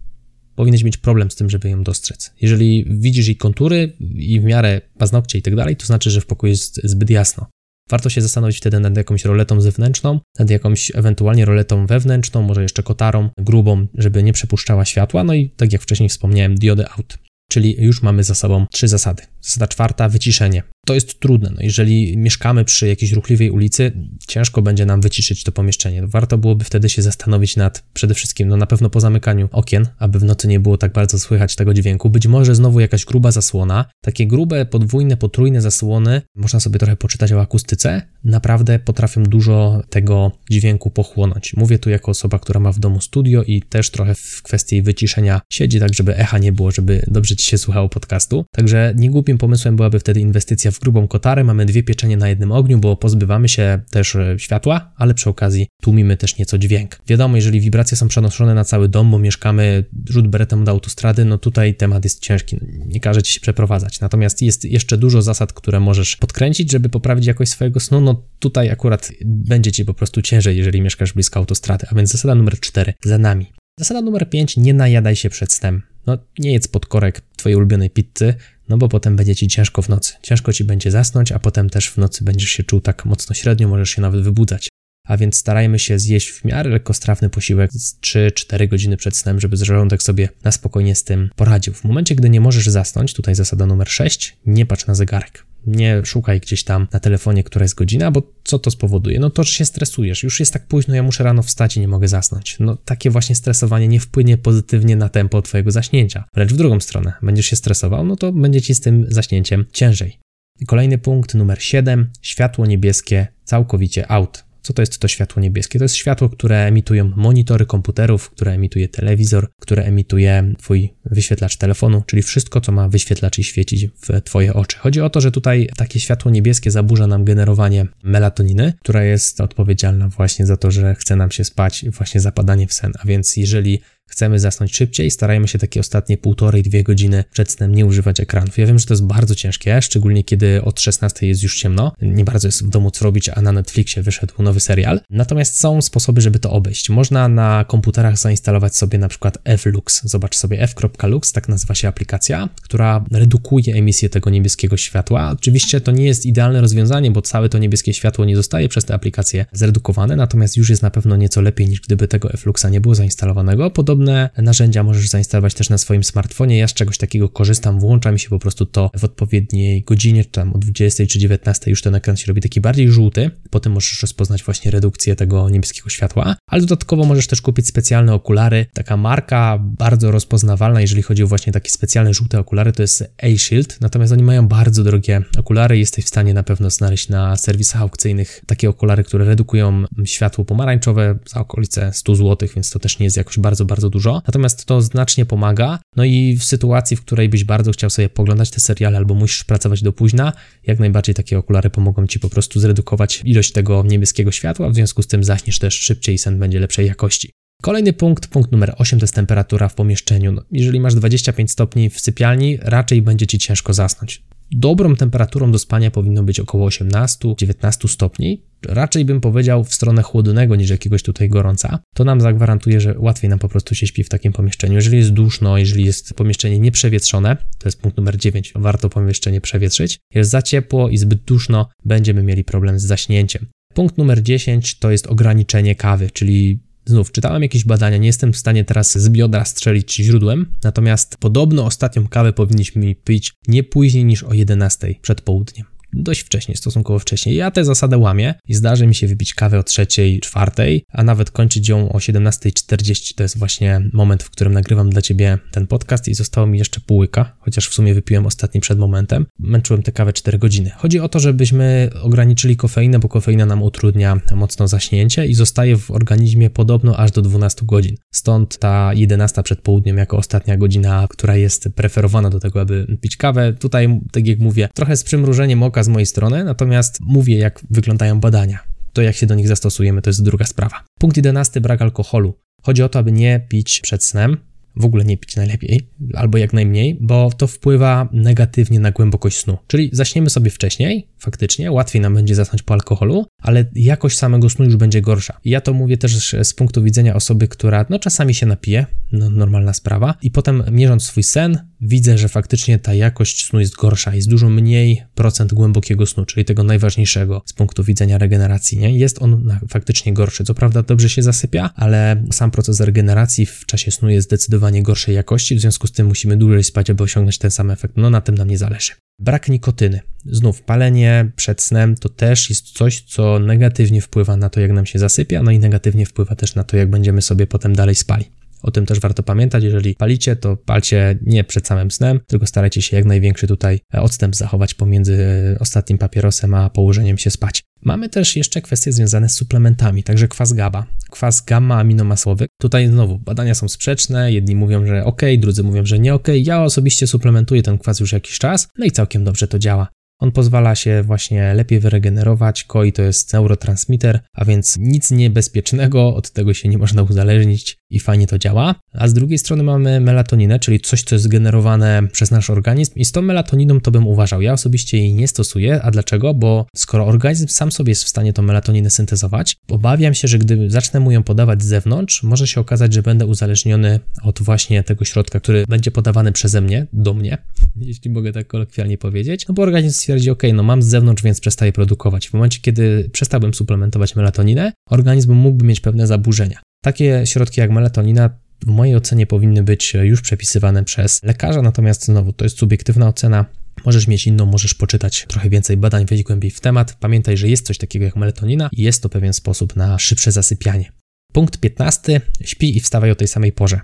powinieneś 0.59 0.83
mieć 0.83 0.97
problem 0.97 1.31
z 1.31 1.35
tym, 1.35 1.49
żeby 1.49 1.69
ją 1.69 1.83
dostrzec. 1.83 2.33
Jeżeli 2.41 2.85
widzisz 2.89 3.27
jej 3.27 3.35
kontury 3.35 3.93
i 4.15 4.39
w 4.39 4.43
miarę 4.43 4.81
paznokcie 4.97 5.39
i 5.39 5.41
tak 5.41 5.55
dalej, 5.55 5.75
to 5.75 5.85
znaczy, 5.85 6.11
że 6.11 6.21
w 6.21 6.25
pokoju 6.25 6.51
jest 6.51 6.81
zbyt 6.83 7.09
jasno. 7.09 7.45
Warto 7.89 8.09
się 8.09 8.21
zastanowić 8.21 8.57
wtedy 8.57 8.79
nad 8.79 8.97
jakąś 8.97 9.25
roletą 9.25 9.61
zewnętrzną, 9.61 10.19
nad 10.39 10.49
jakąś 10.49 10.91
ewentualnie 10.95 11.45
roletą 11.45 11.85
wewnętrzną, 11.85 12.41
może 12.41 12.63
jeszcze 12.63 12.83
kotarą 12.83 13.29
grubą, 13.37 13.87
żeby 13.93 14.23
nie 14.23 14.33
przepuszczała 14.33 14.85
światła. 14.85 15.23
No 15.23 15.33
i 15.33 15.49
tak 15.49 15.73
jak 15.73 15.81
wcześniej 15.81 16.09
wspomniałem, 16.09 16.55
diody 16.55 16.85
out. 16.89 17.17
Czyli 17.51 17.75
już 17.79 18.01
mamy 18.01 18.23
za 18.23 18.35
sobą 18.35 18.65
trzy 18.71 18.87
zasady. 18.87 19.23
Zasada 19.41 19.67
czwarta, 19.67 20.09
wyciszenie. 20.09 20.63
To 20.89 20.93
jest 20.93 21.19
trudne. 21.19 21.49
No 21.49 21.57
jeżeli 21.61 22.17
mieszkamy 22.17 22.65
przy 22.65 22.87
jakiejś 22.87 23.11
ruchliwej 23.11 23.51
ulicy, 23.51 23.91
ciężko 24.27 24.61
będzie 24.61 24.85
nam 24.85 25.01
wyciszyć 25.01 25.43
to 25.43 25.51
pomieszczenie. 25.51 26.07
Warto 26.07 26.37
byłoby 26.37 26.65
wtedy 26.65 26.89
się 26.89 27.01
zastanowić 27.01 27.55
nad 27.55 27.83
przede 27.93 28.13
wszystkim, 28.13 28.47
no 28.47 28.57
na 28.57 28.65
pewno 28.65 28.89
po 28.89 28.99
zamykaniu 28.99 29.49
okien, 29.51 29.87
aby 29.99 30.19
w 30.19 30.23
nocy 30.23 30.47
nie 30.47 30.59
było 30.59 30.77
tak 30.77 30.93
bardzo 30.93 31.19
słychać 31.19 31.55
tego 31.55 31.73
dźwięku. 31.73 32.09
Być 32.09 32.27
może 32.27 32.55
znowu 32.55 32.79
jakaś 32.79 33.05
gruba 33.05 33.31
zasłona. 33.31 33.85
Takie 34.01 34.27
grube, 34.27 34.65
podwójne, 34.65 35.17
potrójne 35.17 35.61
zasłony, 35.61 36.21
można 36.35 36.59
sobie 36.59 36.79
trochę 36.79 36.95
poczytać 36.95 37.31
o 37.31 37.41
akustyce, 37.41 38.01
naprawdę 38.23 38.79
potrafią 38.79 39.23
dużo 39.23 39.83
tego 39.89 40.31
dźwięku 40.51 40.89
pochłonąć. 40.89 41.53
Mówię 41.57 41.79
tu 41.79 41.89
jako 41.89 42.11
osoba, 42.11 42.39
która 42.39 42.59
ma 42.59 42.71
w 42.71 42.79
domu 42.79 43.01
studio 43.01 43.43
i 43.43 43.61
też 43.61 43.89
trochę 43.89 44.15
w 44.15 44.41
kwestii 44.43 44.81
wyciszenia 44.81 45.41
siedzi, 45.51 45.79
tak 45.79 45.93
żeby 45.93 46.17
echa 46.17 46.37
nie 46.37 46.51
było, 46.51 46.71
żeby 46.71 47.05
dobrze 47.07 47.35
ci 47.35 47.45
się 47.45 47.57
słuchało 47.57 47.89
podcastu. 47.89 48.45
Także 48.51 48.93
nie 48.97 49.09
głupim 49.09 49.37
pomysłem 49.37 49.75
byłaby 49.75 49.99
wtedy 49.99 50.19
inwestycja 50.19 50.71
w 50.71 50.78
grubą 50.79 51.07
kotarę. 51.07 51.43
Mamy 51.43 51.65
dwie 51.65 51.83
pieczenie 51.83 52.17
na 52.17 52.29
jednym 52.29 52.51
ogniu, 52.51 52.77
bo 52.77 52.95
pozbywamy 52.95 53.49
się 53.49 53.79
też 53.91 54.15
e, 54.15 54.39
światła, 54.39 54.91
ale 54.95 55.13
przy 55.13 55.29
okazji 55.29 55.67
tłumimy 55.81 56.17
też 56.17 56.37
nieco 56.37 56.57
dźwięk. 56.57 56.99
Wiadomo, 57.07 57.35
jeżeli 57.35 57.61
wibracje 57.61 57.97
są 57.97 58.07
przenoszone 58.07 58.53
na 58.53 58.63
cały 58.63 58.89
dom, 58.89 59.11
bo 59.11 59.19
mieszkamy 59.19 59.83
rzut 60.09 60.27
beretem 60.27 60.63
do 60.63 60.71
autostrady, 60.71 61.25
no 61.25 61.37
tutaj 61.37 61.75
temat 61.75 62.03
jest 62.03 62.21
ciężki. 62.21 62.57
Nie 62.85 62.99
każe 62.99 63.23
ci 63.23 63.33
się 63.33 63.39
przeprowadzać. 63.39 63.99
Natomiast 63.99 64.41
jest 64.41 64.65
jeszcze 64.65 64.97
dużo 64.97 65.21
zasad, 65.21 65.53
które 65.53 65.79
możesz 65.79 66.15
podkręcić, 66.15 66.71
żeby 66.71 66.89
poprawić 66.89 67.25
jakość 67.25 67.51
swojego 67.51 67.79
snu. 67.79 68.01
No 68.01 68.23
tutaj 68.39 68.69
akurat 68.69 69.11
będzie 69.25 69.71
ci 69.71 69.85
po 69.85 69.93
prostu 69.93 70.21
ciężej, 70.21 70.57
jeżeli 70.57 70.81
mieszkasz 70.81 71.13
blisko 71.13 71.39
autostrady. 71.39 71.87
A 71.91 71.95
więc 71.95 72.11
zasada 72.11 72.35
numer 72.35 72.59
4 72.59 72.93
za 73.03 73.17
nami. 73.17 73.51
Zasada 73.79 74.01
numer 74.01 74.29
5, 74.29 74.57
nie 74.57 74.73
najadaj 74.73 75.15
się 75.15 75.29
przed 75.29 75.53
snem. 75.53 75.81
No 76.05 76.17
nie 76.39 76.53
jedz 76.53 76.67
podkorek 76.67 77.21
twojej 77.35 77.55
ulubionej 77.55 77.89
pizzy, 77.89 78.33
no 78.69 78.77
bo 78.77 78.89
potem 78.89 79.15
będzie 79.15 79.35
ci 79.35 79.47
ciężko 79.47 79.81
w 79.81 79.89
nocy. 79.89 80.13
Ciężko 80.21 80.53
ci 80.53 80.63
będzie 80.63 80.91
zasnąć, 80.91 81.31
a 81.31 81.39
potem 81.39 81.69
też 81.69 81.89
w 81.89 81.97
nocy 81.97 82.23
będziesz 82.23 82.49
się 82.49 82.63
czuł 82.63 82.81
tak 82.81 83.05
mocno 83.05 83.35
średnio, 83.35 83.67
możesz 83.67 83.89
się 83.89 84.01
nawet 84.01 84.21
wybudzać. 84.21 84.69
A 85.09 85.17
więc 85.17 85.37
starajmy 85.37 85.79
się 85.79 85.99
zjeść 85.99 86.29
w 86.29 86.45
miarę 86.45 86.69
lekkostrawny 86.69 87.29
posiłek 87.29 87.71
z 87.73 87.99
3-4 87.99 88.67
godziny 88.67 88.97
przed 88.97 89.17
snem, 89.17 89.39
żeby 89.39 89.57
żołądek 89.57 90.03
sobie 90.03 90.29
na 90.43 90.51
spokojnie 90.51 90.95
z 90.95 91.03
tym 91.03 91.29
poradził. 91.35 91.73
W 91.73 91.83
momencie, 91.83 92.15
gdy 92.15 92.29
nie 92.29 92.41
możesz 92.41 92.65
zasnąć, 92.65 93.13
tutaj 93.13 93.35
zasada 93.35 93.65
numer 93.65 93.89
6, 93.89 94.37
nie 94.45 94.65
patrz 94.65 94.87
na 94.87 94.95
zegarek. 94.95 95.45
Nie 95.67 96.01
szukaj 96.05 96.39
gdzieś 96.39 96.63
tam 96.63 96.87
na 96.93 96.99
telefonie, 96.99 97.43
która 97.43 97.63
jest 97.63 97.75
godzina, 97.75 98.11
bo 98.11 98.33
co 98.43 98.59
to 98.59 98.71
spowoduje? 98.71 99.19
No 99.19 99.29
to, 99.29 99.43
że 99.43 99.53
się 99.53 99.65
stresujesz. 99.65 100.23
Już 100.23 100.39
jest 100.39 100.53
tak 100.53 100.67
późno, 100.67 100.95
ja 100.95 101.03
muszę 101.03 101.23
rano 101.23 101.43
wstać 101.43 101.77
i 101.77 101.79
nie 101.79 101.87
mogę 101.87 102.07
zasnąć. 102.07 102.57
No 102.59 102.75
takie 102.75 103.09
właśnie 103.09 103.35
stresowanie 103.35 103.87
nie 103.87 103.99
wpłynie 103.99 104.37
pozytywnie 104.37 104.95
na 104.95 105.09
tempo 105.09 105.41
twojego 105.41 105.71
zaśnięcia. 105.71 106.23
Lecz 106.35 106.53
w 106.53 106.57
drugą 106.57 106.79
stronę, 106.79 107.13
będziesz 107.21 107.45
się 107.45 107.55
stresował, 107.55 108.05
no 108.05 108.15
to 108.15 108.31
będzie 108.31 108.61
ci 108.61 108.75
z 108.75 108.81
tym 108.81 109.05
zaśnięciem 109.09 109.65
ciężej. 109.73 110.19
Kolejny 110.67 110.97
punkt, 110.97 111.35
numer 111.35 111.63
7. 111.63 112.11
Światło 112.21 112.65
niebieskie 112.65 113.27
całkowicie 113.43 114.11
out. 114.11 114.48
Co 114.69 114.73
to 114.73 114.81
jest 114.81 114.99
to 114.99 115.07
światło 115.07 115.41
niebieskie? 115.41 115.79
To 115.79 115.85
jest 115.85 115.95
światło, 115.95 116.29
które 116.29 116.65
emitują 116.65 117.11
monitory 117.15 117.65
komputerów, 117.65 118.29
które 118.29 118.51
emituje 118.51 118.87
telewizor, 118.87 119.47
które 119.61 119.83
emituje 119.83 120.53
Twój 120.57 120.93
wyświetlacz 121.05 121.57
telefonu, 121.57 122.03
czyli 122.05 122.21
wszystko, 122.21 122.61
co 122.61 122.71
ma 122.71 122.89
wyświetlać 122.89 123.39
i 123.39 123.43
świecić 123.43 123.87
w 123.87 124.21
Twoje 124.23 124.53
oczy. 124.53 124.77
Chodzi 124.77 125.01
o 125.01 125.09
to, 125.09 125.21
że 125.21 125.31
tutaj 125.31 125.69
takie 125.77 125.99
światło 125.99 126.31
niebieskie 126.31 126.71
zaburza 126.71 127.07
nam 127.07 127.25
generowanie 127.25 127.85
melatoniny, 128.03 128.73
która 128.81 129.03
jest 129.03 129.41
odpowiedzialna 129.41 130.09
właśnie 130.09 130.45
za 130.45 130.57
to, 130.57 130.71
że 130.71 130.95
chce 130.95 131.15
nam 131.15 131.31
się 131.31 131.43
spać, 131.43 131.85
właśnie 131.97 132.21
zapadanie 132.21 132.67
w 132.67 132.73
sen. 132.73 132.91
A 132.99 133.07
więc 133.07 133.37
jeżeli 133.37 133.81
chcemy 134.09 134.39
zasnąć 134.39 134.75
szybciej, 134.75 135.11
starajmy 135.11 135.47
się 135.47 135.59
takie 135.59 135.79
ostatnie 135.79 136.17
półtorej, 136.17 136.63
dwie 136.63 136.83
godziny 136.83 137.23
przed 137.31 137.51
snem 137.51 137.75
nie 137.75 137.85
używać 137.85 138.19
ekranów. 138.19 138.57
Ja 138.57 138.65
wiem, 138.65 138.79
że 138.79 138.85
to 138.85 138.93
jest 138.93 139.03
bardzo 139.03 139.35
ciężkie, 139.35 139.81
szczególnie 139.81 140.23
kiedy 140.23 140.63
od 140.63 140.81
16 140.81 141.27
jest 141.27 141.43
już 141.43 141.59
ciemno, 141.59 141.91
nie 142.01 142.25
bardzo 142.25 142.47
jest 142.47 142.65
w 142.65 142.69
domu 142.69 142.91
co 142.91 143.05
robić, 143.05 143.29
a 143.29 143.41
na 143.41 143.51
Netflixie 143.51 144.03
wyszedł 144.03 144.43
nowy 144.43 144.59
serial. 144.59 144.99
Natomiast 145.09 145.59
są 145.59 145.81
sposoby, 145.81 146.21
żeby 146.21 146.39
to 146.39 146.51
obejść. 146.51 146.89
Można 146.89 147.27
na 147.27 147.65
komputerach 147.67 148.17
zainstalować 148.17 148.75
sobie 148.75 148.97
na 148.97 149.07
przykład 149.07 149.37
F-Lux. 149.43 150.01
Zobacz 150.03 150.35
sobie 150.35 150.61
f.lux, 150.61 151.31
tak 151.31 151.49
nazywa 151.49 151.75
się 151.75 151.87
aplikacja, 151.87 152.49
która 152.61 153.05
redukuje 153.11 153.73
emisję 153.73 154.09
tego 154.09 154.29
niebieskiego 154.29 154.77
światła. 154.77 155.29
Oczywiście 155.33 155.81
to 155.81 155.91
nie 155.91 156.05
jest 156.05 156.25
idealne 156.25 156.61
rozwiązanie, 156.61 157.11
bo 157.11 157.21
całe 157.21 157.49
to 157.49 157.57
niebieskie 157.57 157.93
światło 157.93 158.25
nie 158.25 158.35
zostaje 158.35 158.69
przez 158.69 158.85
tę 158.85 158.93
aplikację 158.93 159.45
zredukowane, 159.51 160.15
natomiast 160.15 160.57
już 160.57 160.69
jest 160.69 160.81
na 160.81 160.91
pewno 160.91 161.15
nieco 161.15 161.41
lepiej 161.41 161.67
niż 161.67 161.81
gdyby 161.81 162.07
tego 162.07 162.33
F-Luxa 162.33 162.69
nie 162.69 162.81
było 162.81 162.95
zainstalowanego. 162.95 163.71
Podobnie 163.71 163.98
Podobne 163.99 164.29
narzędzia 164.37 164.83
możesz 164.83 165.09
zainstalować 165.09 165.53
też 165.53 165.69
na 165.69 165.77
swoim 165.77 166.03
smartfonie. 166.03 166.57
Ja 166.57 166.67
z 166.67 166.73
czegoś 166.73 166.97
takiego 166.97 167.29
korzystam, 167.29 167.79
włącza 167.79 168.11
mi 168.11 168.19
się 168.19 168.29
po 168.29 168.39
prostu 168.39 168.65
to 168.65 168.91
w 168.97 169.03
odpowiedniej 169.03 169.83
godzinie, 169.83 170.23
czy 170.23 170.31
tam 170.31 170.53
o 170.53 170.57
20 170.57 171.05
czy 171.05 171.19
19 171.19 171.69
już 171.71 171.81
ten 171.81 171.95
ekran 171.95 172.17
się 172.17 172.27
robi 172.27 172.41
taki 172.41 172.61
bardziej 172.61 172.91
żółty. 172.91 173.31
Potem 173.49 173.73
możesz 173.73 174.01
rozpoznać 174.01 174.43
właśnie 174.43 174.71
redukcję 174.71 175.15
tego 175.15 175.49
niebieskiego 175.49 175.89
światła, 175.89 176.35
ale 176.47 176.61
dodatkowo 176.61 177.05
możesz 177.05 177.27
też 177.27 177.41
kupić 177.41 177.67
specjalne 177.67 178.13
okulary. 178.13 178.65
Taka 178.73 178.97
marka 178.97 179.57
bardzo 179.61 180.11
rozpoznawalna, 180.11 180.81
jeżeli 180.81 181.01
chodzi 181.01 181.23
o 181.23 181.27
właśnie 181.27 181.53
takie 181.53 181.69
specjalne 181.69 182.13
żółte 182.13 182.39
okulary, 182.39 182.71
to 182.71 182.81
jest 182.81 183.13
A-Shield, 183.23 183.81
natomiast 183.81 184.13
oni 184.13 184.23
mają 184.23 184.47
bardzo 184.47 184.83
drogie 184.83 185.21
okulary. 185.37 185.77
Jesteś 185.77 186.05
w 186.05 186.07
stanie 186.07 186.33
na 186.33 186.43
pewno 186.43 186.69
znaleźć 186.69 187.09
na 187.09 187.37
serwisach 187.37 187.81
aukcyjnych 187.81 188.41
takie 188.45 188.69
okulary, 188.69 189.03
które 189.03 189.25
redukują 189.25 189.83
światło 190.05 190.45
pomarańczowe 190.45 191.19
za 191.27 191.39
okolice 191.39 191.93
100 191.93 192.15
zł, 192.15 192.49
więc 192.55 192.69
to 192.69 192.79
też 192.79 192.99
nie 192.99 193.03
jest 193.03 193.17
jakoś 193.17 193.39
bardzo, 193.39 193.65
bardzo 193.89 194.09
dużo, 194.09 194.21
natomiast 194.27 194.65
to 194.65 194.81
znacznie 194.81 195.25
pomaga. 195.25 195.79
No 195.95 196.03
i 196.03 196.37
w 196.37 196.43
sytuacji, 196.43 196.97
w 196.97 197.01
której 197.01 197.29
byś 197.29 197.43
bardzo 197.43 197.71
chciał 197.71 197.89
sobie 197.89 198.09
poglądać 198.09 198.51
te 198.51 198.59
seriale 198.59 198.97
albo 198.97 199.15
musisz 199.15 199.43
pracować 199.43 199.81
do 199.81 199.93
późna, 199.93 200.33
jak 200.63 200.79
najbardziej 200.79 201.15
takie 201.15 201.37
okulary 201.37 201.69
pomogą 201.69 202.07
ci 202.07 202.19
po 202.19 202.29
prostu 202.29 202.59
zredukować 202.59 203.21
ilość 203.25 203.51
tego 203.51 203.83
niebieskiego 203.83 204.31
światła, 204.31 204.69
w 204.69 204.75
związku 204.75 205.01
z 205.01 205.07
tym 205.07 205.23
zaśniesz 205.23 205.59
też 205.59 205.73
szybciej 205.73 206.15
i 206.15 206.17
sen 206.17 206.39
będzie 206.39 206.59
lepszej 206.59 206.87
jakości. 206.87 207.31
Kolejny 207.61 207.93
punkt, 207.93 208.27
punkt 208.27 208.51
numer 208.51 208.73
8 208.77 208.99
to 208.99 209.03
jest 209.03 209.15
temperatura 209.15 209.69
w 209.69 209.75
pomieszczeniu. 209.75 210.31
No, 210.31 210.41
jeżeli 210.51 210.79
masz 210.79 210.95
25 210.95 211.51
stopni 211.51 211.89
w 211.89 211.99
sypialni, 211.99 212.57
raczej 212.61 213.01
będzie 213.01 213.27
ci 213.27 213.37
ciężko 213.39 213.73
zasnąć. 213.73 214.23
Dobrą 214.51 214.95
temperaturą 214.95 215.51
do 215.51 215.59
spania 215.59 215.91
powinno 215.91 216.23
być 216.23 216.39
około 216.39 216.69
18-19 216.69 217.87
stopni. 217.87 218.41
Raczej 218.65 219.05
bym 219.05 219.21
powiedział 219.21 219.63
w 219.63 219.73
stronę 219.73 220.01
chłodnego 220.01 220.55
niż 220.55 220.69
jakiegoś 220.69 221.03
tutaj 221.03 221.29
gorąca. 221.29 221.79
To 221.93 222.03
nam 222.03 222.21
zagwarantuje, 222.21 222.81
że 222.81 222.99
łatwiej 222.99 223.29
nam 223.29 223.39
po 223.39 223.49
prostu 223.49 223.75
się 223.75 223.87
śpi 223.87 224.03
w 224.03 224.09
takim 224.09 224.33
pomieszczeniu. 224.33 224.75
Jeżeli 224.75 224.97
jest 224.97 225.09
duszno, 225.09 225.57
jeżeli 225.57 225.85
jest 225.85 226.13
pomieszczenie 226.13 226.59
nieprzewietrzone, 226.59 227.37
to 227.57 227.67
jest 227.67 227.81
punkt 227.81 227.97
numer 227.97 228.17
9, 228.17 228.53
warto 228.55 228.89
pomieszczenie 228.89 229.41
przewietrzyć. 229.41 229.99
Jest 230.15 230.31
za 230.31 230.41
ciepło 230.41 230.89
i 230.89 230.97
zbyt 230.97 231.23
duszno, 231.23 231.69
będziemy 231.85 232.23
mieli 232.23 232.43
problem 232.43 232.79
z 232.79 232.83
zaśnięciem. 232.83 233.45
Punkt 233.73 233.97
numer 233.97 234.23
10 234.23 234.79
to 234.79 234.91
jest 234.91 235.07
ograniczenie 235.07 235.75
kawy, 235.75 236.09
czyli 236.11 236.59
Znów 236.85 237.11
czytałem 237.11 237.43
jakieś 237.43 237.65
badania, 237.65 237.97
nie 237.97 238.07
jestem 238.07 238.33
w 238.33 238.37
stanie 238.37 238.63
teraz 238.63 238.97
z 238.97 239.09
biodra 239.09 239.45
strzelić 239.45 239.95
źródłem, 239.95 240.45
natomiast 240.63 241.17
podobno 241.17 241.65
ostatnią 241.65 242.07
kawę 242.07 242.33
powinniśmy 242.33 242.95
pić 242.95 243.33
nie 243.47 243.63
później 243.63 244.05
niż 244.05 244.23
o 244.23 244.33
11 244.33 244.95
przed 245.01 245.21
południem 245.21 245.65
dość 245.93 246.21
wcześnie, 246.21 246.55
stosunkowo 246.55 246.99
wcześnie. 246.99 247.33
Ja 247.33 247.51
tę 247.51 247.65
zasadę 247.65 247.97
łamię 247.97 248.33
i 248.47 248.53
zdarzy 248.53 248.87
mi 248.87 248.95
się 248.95 249.07
wypić 249.07 249.33
kawę 249.33 249.59
o 249.59 249.63
trzeciej, 249.63 250.19
czwartej, 250.19 250.83
a 250.91 251.03
nawet 251.03 251.31
kończyć 251.31 251.69
ją 251.69 251.91
o 251.91 251.97
17.40. 251.97 253.15
To 253.15 253.23
jest 253.23 253.37
właśnie 253.37 253.81
moment, 253.93 254.23
w 254.23 254.29
którym 254.29 254.53
nagrywam 254.53 254.89
dla 254.89 255.01
Ciebie 255.01 255.37
ten 255.51 255.67
podcast 255.67 256.07
i 256.07 256.13
zostało 256.13 256.47
mi 256.47 256.59
jeszcze 256.59 256.79
pół 256.81 256.97
łyka, 256.97 257.35
chociaż 257.39 257.69
w 257.69 257.73
sumie 257.73 257.93
wypiłem 257.93 258.25
ostatni 258.25 258.61
przed 258.61 258.79
momentem. 258.79 259.25
Męczyłem 259.39 259.83
tę 259.83 259.91
kawę 259.91 260.13
4 260.13 260.37
godziny. 260.37 260.71
Chodzi 260.77 260.99
o 260.99 261.09
to, 261.09 261.19
żebyśmy 261.19 261.89
ograniczyli 262.01 262.57
kofeinę, 262.57 262.99
bo 262.99 263.09
kofeina 263.09 263.45
nam 263.45 263.63
utrudnia 263.63 264.19
mocno 264.35 264.67
zaśnięcie 264.67 265.27
i 265.27 265.33
zostaje 265.33 265.77
w 265.77 265.91
organizmie 265.91 266.49
podobno 266.49 266.97
aż 266.97 267.11
do 267.11 267.21
12 267.21 267.65
godzin. 267.65 267.95
Stąd 268.11 268.57
ta 268.57 268.93
11 268.93 269.43
przed 269.43 269.61
południem 269.61 269.97
jako 269.97 270.17
ostatnia 270.17 270.57
godzina, 270.57 271.07
która 271.09 271.35
jest 271.35 271.69
preferowana 271.75 272.29
do 272.29 272.39
tego, 272.39 272.61
aby 272.61 272.97
pić 273.01 273.17
kawę. 273.17 273.53
Tutaj, 273.53 273.99
tak 274.11 274.27
jak 274.27 274.39
mówię, 274.39 274.69
trochę 274.73 274.97
z 274.97 275.03
przymrużeniem 275.03 275.63
oka 275.63 275.78
z 275.83 275.87
mojej 275.87 276.05
strony, 276.05 276.43
natomiast 276.43 276.99
mówię, 277.01 277.37
jak 277.37 277.61
wyglądają 277.69 278.19
badania. 278.19 278.59
To, 278.93 279.01
jak 279.01 279.15
się 279.15 279.25
do 279.25 279.35
nich 279.35 279.47
zastosujemy, 279.47 280.01
to 280.01 280.09
jest 280.09 280.23
druga 280.23 280.45
sprawa. 280.45 280.83
Punkt 280.99 281.17
11. 281.17 281.61
Brak 281.61 281.81
alkoholu. 281.81 282.33
Chodzi 282.61 282.83
o 282.83 282.89
to, 282.89 282.99
aby 282.99 283.11
nie 283.11 283.39
pić 283.49 283.81
przed 283.81 284.03
snem, 284.03 284.37
w 284.75 284.85
ogóle 284.85 285.05
nie 285.05 285.17
pić 285.17 285.35
najlepiej, 285.35 285.89
albo 286.13 286.37
jak 286.37 286.53
najmniej, 286.53 286.97
bo 287.01 287.31
to 287.37 287.47
wpływa 287.47 288.09
negatywnie 288.11 288.79
na 288.79 288.91
głębokość 288.91 289.37
snu. 289.37 289.57
Czyli 289.67 289.89
zaśniemy 289.93 290.29
sobie 290.29 290.51
wcześniej, 290.51 291.07
faktycznie, 291.17 291.71
łatwiej 291.71 292.01
nam 292.01 292.13
będzie 292.13 292.35
zasnąć 292.35 292.63
po 292.63 292.73
alkoholu, 292.73 293.25
ale 293.41 293.65
jakość 293.75 294.17
samego 294.17 294.49
snu 294.49 294.65
już 294.65 294.75
będzie 294.75 295.01
gorsza. 295.01 295.39
I 295.43 295.49
ja 295.49 295.61
to 295.61 295.73
mówię 295.73 295.97
też 295.97 296.35
z 296.43 296.53
punktu 296.53 296.83
widzenia 296.83 297.15
osoby, 297.15 297.47
która 297.47 297.85
no 297.89 297.99
czasami 297.99 298.33
się 298.33 298.45
napije, 298.45 298.85
no 299.11 299.29
normalna 299.29 299.73
sprawa, 299.73 300.15
i 300.21 300.31
potem 300.31 300.63
mierząc 300.71 301.03
swój 301.03 301.23
sen, 301.23 301.59
widzę, 301.81 302.17
że 302.17 302.27
faktycznie 302.27 302.79
ta 302.79 302.93
jakość 302.93 303.45
snu 303.45 303.59
jest 303.59 303.75
gorsza, 303.75 304.15
jest 304.15 304.29
dużo 304.29 304.49
mniej 304.49 305.03
procent 305.15 305.53
głębokiego 305.53 306.05
snu, 306.05 306.25
czyli 306.25 306.45
tego 306.45 306.63
najważniejszego 306.63 307.41
z 307.45 307.53
punktu 307.53 307.83
widzenia 307.83 308.17
regeneracji, 308.17 308.77
nie? 308.77 308.97
Jest 308.97 309.21
on 309.21 309.59
faktycznie 309.69 310.13
gorszy. 310.13 310.43
Co 310.43 310.53
prawda 310.53 310.83
dobrze 310.83 311.09
się 311.09 311.23
zasypia, 311.23 311.69
ale 311.75 312.23
sam 312.31 312.51
proces 312.51 312.79
regeneracji 312.79 313.45
w 313.45 313.65
czasie 313.65 313.91
snu 313.91 314.09
jest 314.09 314.27
zdecydowanie 314.27 314.58
gorszej 314.81 315.15
jakości, 315.15 315.55
w 315.55 315.61
związku 315.61 315.87
z 315.87 315.91
tym 315.91 316.07
musimy 316.07 316.37
dłużej 316.37 316.63
spać, 316.63 316.89
aby 316.89 317.03
osiągnąć 317.03 317.37
ten 317.37 317.51
sam 317.51 317.71
efekt. 317.71 317.97
No 317.97 318.09
na 318.09 318.21
tym 318.21 318.35
nam 318.35 318.49
nie 318.49 318.57
zależy. 318.57 318.91
Brak 319.19 319.49
nikotyny. 319.49 319.99
Znów 320.25 320.61
palenie 320.61 321.31
przed 321.35 321.61
snem 321.61 321.95
to 321.95 322.09
też 322.09 322.49
jest 322.49 322.71
coś, 322.71 323.01
co 323.01 323.39
negatywnie 323.39 324.01
wpływa 324.01 324.37
na 324.37 324.49
to, 324.49 324.59
jak 324.59 324.71
nam 324.71 324.85
się 324.85 324.99
zasypia, 324.99 325.43
no 325.43 325.51
i 325.51 325.59
negatywnie 325.59 326.05
wpływa 326.05 326.35
też 326.35 326.55
na 326.55 326.63
to, 326.63 326.77
jak 326.77 326.89
będziemy 326.89 327.21
sobie 327.21 327.47
potem 327.47 327.75
dalej 327.75 327.95
spali. 327.95 328.25
O 328.61 328.71
tym 328.71 328.85
też 328.85 328.99
warto 328.99 329.23
pamiętać. 329.23 329.63
Jeżeli 329.63 329.95
palicie, 329.95 330.35
to 330.35 330.57
palcie 330.57 331.17
nie 331.21 331.43
przed 331.43 331.67
samym 331.67 331.91
snem, 331.91 332.19
tylko 332.27 332.45
starajcie 332.45 332.81
się 332.81 332.97
jak 332.97 333.05
największy 333.05 333.47
tutaj 333.47 333.79
odstęp 333.93 334.35
zachować 334.35 334.73
pomiędzy 334.73 335.17
ostatnim 335.59 335.97
papierosem 335.97 336.53
a 336.53 336.69
położeniem 336.69 337.17
się 337.17 337.31
spać. 337.31 337.63
Mamy 337.81 338.09
też 338.09 338.35
jeszcze 338.35 338.61
kwestie 338.61 338.91
związane 338.91 339.29
z 339.29 339.35
suplementami, 339.35 340.03
także 340.03 340.27
kwas 340.27 340.53
GABA, 340.53 340.85
kwas 341.11 341.45
gamma-aminomasłowy. 341.45 342.45
Tutaj 342.61 342.87
znowu 342.87 343.19
badania 343.19 343.55
są 343.55 343.67
sprzeczne, 343.67 344.31
jedni 344.31 344.55
mówią, 344.55 344.85
że 344.85 345.05
ok, 345.05 345.21
drudzy 345.37 345.63
mówią, 345.63 345.85
że 345.85 345.99
nie 345.99 346.13
ok. 346.13 346.27
Ja 346.43 346.63
osobiście 346.63 347.07
suplementuję 347.07 347.63
ten 347.63 347.77
kwas 347.77 347.99
już 347.99 348.11
jakiś 348.11 348.39
czas, 348.39 348.67
no 348.77 348.85
i 348.85 348.91
całkiem 348.91 349.23
dobrze 349.23 349.47
to 349.47 349.59
działa. 349.59 349.87
On 350.19 350.31
pozwala 350.31 350.75
się 350.75 351.03
właśnie 351.03 351.53
lepiej 351.53 351.79
wyregenerować. 351.79 352.63
KOI 352.63 352.91
to 352.91 353.01
jest 353.01 353.33
neurotransmitter, 353.33 354.19
a 354.33 354.45
więc 354.45 354.77
nic 354.77 355.11
niebezpiecznego, 355.11 356.15
od 356.15 356.31
tego 356.31 356.53
się 356.53 356.69
nie 356.69 356.77
można 356.77 357.03
uzależnić 357.03 357.77
i 357.89 357.99
fajnie 357.99 358.27
to 358.27 358.37
działa. 358.37 358.75
A 358.93 359.07
z 359.07 359.13
drugiej 359.13 359.37
strony 359.37 359.63
mamy 359.63 359.99
melatoninę, 359.99 360.59
czyli 360.59 360.79
coś, 360.79 361.03
co 361.03 361.15
jest 361.15 361.27
generowane 361.27 362.07
przez 362.11 362.31
nasz 362.31 362.49
organizm 362.49 362.93
i 362.95 363.05
z 363.05 363.11
tą 363.11 363.21
melatoniną 363.21 363.79
to 363.79 363.91
bym 363.91 364.07
uważał. 364.07 364.41
Ja 364.41 364.53
osobiście 364.53 364.97
jej 364.97 365.13
nie 365.13 365.27
stosuję, 365.27 365.81
a 365.81 365.91
dlaczego? 365.91 366.33
Bo 366.33 366.65
skoro 366.75 367.05
organizm 367.05 367.47
sam 367.47 367.71
sobie 367.71 367.91
jest 367.91 368.03
w 368.03 368.07
stanie 368.07 368.33
tą 368.33 368.41
melatoninę 368.41 368.89
syntezować, 368.89 369.55
obawiam 369.69 370.13
się, 370.13 370.27
że 370.27 370.39
gdy 370.39 370.69
zacznę 370.69 370.99
mu 370.99 371.11
ją 371.11 371.23
podawać 371.23 371.63
z 371.63 371.65
zewnątrz, 371.65 372.23
może 372.23 372.47
się 372.47 372.61
okazać, 372.61 372.93
że 372.93 373.03
będę 373.03 373.25
uzależniony 373.25 373.99
od 374.23 374.41
właśnie 374.41 374.83
tego 374.83 375.05
środka, 375.05 375.39
który 375.39 375.65
będzie 375.67 375.91
podawany 375.91 376.31
przeze 376.31 376.61
mnie, 376.61 376.87
do 376.93 377.13
mnie, 377.13 377.37
jeśli 377.75 378.11
mogę 378.11 378.31
tak 378.31 378.47
kolokwialnie 378.47 378.97
powiedzieć, 378.97 379.47
no 379.47 379.53
bo 379.53 379.61
organizm 379.61 380.08
stwierdzi, 380.09 380.29
ok, 380.29 380.43
no 380.53 380.63
mam 380.63 380.81
z 380.81 380.85
zewnątrz, 380.85 381.23
więc 381.23 381.39
przestaje 381.39 381.73
produkować. 381.73 382.29
W 382.29 382.33
momencie, 382.33 382.59
kiedy 382.61 383.09
przestałbym 383.13 383.53
suplementować 383.53 384.15
melatoninę, 384.15 384.73
organizm 384.89 385.33
mógłby 385.33 385.65
mieć 385.65 385.79
pewne 385.79 386.07
zaburzenia. 386.07 386.59
Takie 386.83 387.21
środki 387.25 387.61
jak 387.61 387.71
melatonina 387.71 388.29
w 388.65 388.67
mojej 388.67 388.95
ocenie 388.95 389.27
powinny 389.27 389.63
być 389.63 389.93
już 389.93 390.21
przepisywane 390.21 390.83
przez 390.83 391.23
lekarza, 391.23 391.61
natomiast 391.61 392.05
znowu 392.05 392.33
to 392.33 392.45
jest 392.45 392.57
subiektywna 392.57 393.07
ocena. 393.07 393.45
Możesz 393.85 394.07
mieć 394.07 394.27
inną, 394.27 394.45
możesz 394.45 394.73
poczytać 394.73 395.25
trochę 395.27 395.49
więcej 395.49 395.77
badań, 395.77 396.05
wejść 396.05 396.23
głębiej 396.23 396.51
w 396.51 396.59
temat. 396.59 396.97
Pamiętaj, 396.99 397.37
że 397.37 397.49
jest 397.49 397.65
coś 397.65 397.77
takiego 397.77 398.05
jak 398.05 398.15
melatonina 398.15 398.69
i 398.71 398.81
jest 398.81 399.03
to 399.03 399.09
pewien 399.09 399.33
sposób 399.33 399.75
na 399.75 399.99
szybsze 399.99 400.31
zasypianie. 400.31 400.91
Punkt 401.33 401.57
15. 401.57 402.21
Śpi 402.43 402.77
i 402.77 402.79
wstawaj 402.79 403.11
o 403.11 403.15
tej 403.15 403.27
samej 403.27 403.51
porze. 403.51 403.81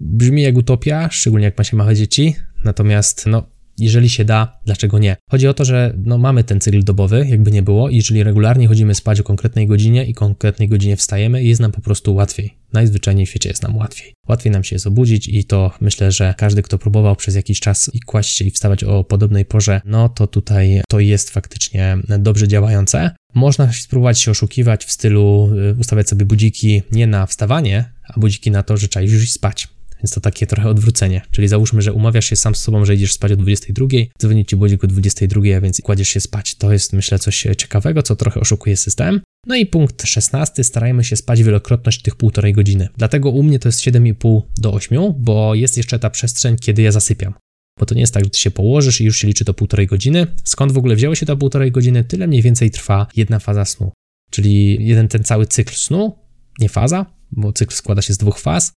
Brzmi 0.00 0.42
jak 0.42 0.56
utopia, 0.56 1.08
szczególnie 1.10 1.44
jak 1.44 1.58
ma 1.58 1.64
się 1.64 1.76
małe 1.76 1.96
dzieci, 1.96 2.36
natomiast 2.64 3.26
no, 3.26 3.55
jeżeli 3.78 4.08
się 4.08 4.24
da, 4.24 4.60
dlaczego 4.64 4.98
nie? 4.98 5.16
Chodzi 5.30 5.48
o 5.48 5.54
to, 5.54 5.64
że 5.64 5.94
no, 6.04 6.18
mamy 6.18 6.44
ten 6.44 6.60
cykl 6.60 6.84
dobowy, 6.84 7.26
jakby 7.28 7.52
nie 7.52 7.62
było, 7.62 7.88
i 7.88 7.96
jeżeli 7.96 8.22
regularnie 8.22 8.68
chodzimy 8.68 8.94
spać 8.94 9.20
o 9.20 9.24
konkretnej 9.24 9.66
godzinie 9.66 10.04
i 10.04 10.14
konkretnej 10.14 10.68
godzinie 10.68 10.96
wstajemy, 10.96 11.44
jest 11.44 11.60
nam 11.60 11.72
po 11.72 11.80
prostu 11.80 12.14
łatwiej. 12.14 12.54
Najzwyczajniej 12.72 13.26
w 13.26 13.28
świecie 13.28 13.48
jest 13.48 13.62
nam 13.62 13.76
łatwiej. 13.76 14.14
Łatwiej 14.28 14.52
nam 14.52 14.64
się 14.64 14.76
jest 14.76 14.86
obudzić 14.86 15.28
i 15.28 15.44
to 15.44 15.70
myślę, 15.80 16.12
że 16.12 16.34
każdy, 16.38 16.62
kto 16.62 16.78
próbował 16.78 17.16
przez 17.16 17.34
jakiś 17.34 17.60
czas 17.60 17.90
i 17.94 18.00
kłaść 18.00 18.36
się 18.36 18.44
i 18.44 18.50
wstawać 18.50 18.84
o 18.84 19.04
podobnej 19.04 19.44
porze, 19.44 19.80
no 19.84 20.08
to 20.08 20.26
tutaj 20.26 20.80
to 20.88 21.00
jest 21.00 21.30
faktycznie 21.30 21.98
dobrze 22.18 22.48
działające. 22.48 23.10
Można 23.34 23.72
spróbować 23.72 24.20
się 24.20 24.30
oszukiwać 24.30 24.84
w 24.84 24.92
stylu 24.92 25.50
y, 25.72 25.76
ustawiać 25.80 26.08
sobie 26.08 26.26
budziki 26.26 26.82
nie 26.92 27.06
na 27.06 27.26
wstawanie, 27.26 27.84
a 28.08 28.20
budziki 28.20 28.50
na 28.50 28.62
to, 28.62 28.76
że 28.76 28.88
trzeba 28.88 29.04
już 29.04 29.30
spać. 29.30 29.68
Więc 29.98 30.10
to 30.10 30.20
takie 30.20 30.46
trochę 30.46 30.68
odwrócenie. 30.68 31.22
Czyli 31.30 31.48
załóżmy, 31.48 31.82
że 31.82 31.92
umawiasz 31.92 32.26
się 32.26 32.36
sam 32.36 32.54
z 32.54 32.58
sobą, 32.58 32.84
że 32.84 32.94
idziesz 32.94 33.12
spać 33.12 33.32
o 33.32 33.36
22, 33.36 33.86
dzwoni 34.20 34.46
ci 34.46 34.56
budzik 34.56 34.84
o 34.84 34.86
22, 34.86 35.40
a 35.56 35.60
więc 35.60 35.80
kładziesz 35.80 36.08
się 36.08 36.20
spać. 36.20 36.54
To 36.54 36.72
jest 36.72 36.92
myślę 36.92 37.18
coś 37.18 37.46
ciekawego, 37.58 38.02
co 38.02 38.16
trochę 38.16 38.40
oszukuje 38.40 38.76
system. 38.76 39.20
No 39.46 39.56
i 39.56 39.66
punkt 39.66 40.02
16. 40.02 40.64
Starajmy 40.64 41.04
się 41.04 41.16
spać 41.16 41.42
wielokrotność 41.42 42.02
tych 42.02 42.16
półtorej 42.16 42.52
godziny. 42.52 42.88
Dlatego 42.96 43.30
u 43.30 43.42
mnie 43.42 43.58
to 43.58 43.68
jest 43.68 43.80
7,5 43.80 44.42
do 44.58 44.72
8, 44.72 44.98
bo 45.18 45.54
jest 45.54 45.76
jeszcze 45.76 45.98
ta 45.98 46.10
przestrzeń, 46.10 46.56
kiedy 46.60 46.82
ja 46.82 46.92
zasypiam. 46.92 47.34
Bo 47.78 47.86
to 47.86 47.94
nie 47.94 48.00
jest 48.00 48.14
tak, 48.14 48.24
że 48.24 48.30
ty 48.30 48.38
się 48.38 48.50
położysz 48.50 49.00
i 49.00 49.04
już 49.04 49.18
się 49.18 49.28
liczy 49.28 49.44
to 49.44 49.54
półtorej 49.54 49.86
godziny. 49.86 50.26
Skąd 50.44 50.72
w 50.72 50.78
ogóle 50.78 50.96
wzięło 50.96 51.14
się 51.14 51.26
to 51.26 51.36
półtorej 51.36 51.72
godziny? 51.72 52.04
Tyle 52.04 52.26
mniej 52.26 52.42
więcej 52.42 52.70
trwa 52.70 53.06
jedna 53.16 53.38
faza 53.38 53.64
snu. 53.64 53.92
Czyli 54.30 54.86
jeden 54.86 55.08
ten 55.08 55.24
cały 55.24 55.46
cykl 55.46 55.74
snu, 55.74 56.18
nie 56.60 56.68
faza, 56.68 57.06
bo 57.32 57.52
cykl 57.52 57.74
składa 57.74 58.02
się 58.02 58.14
z 58.14 58.18
dwóch 58.18 58.38
faz, 58.38 58.72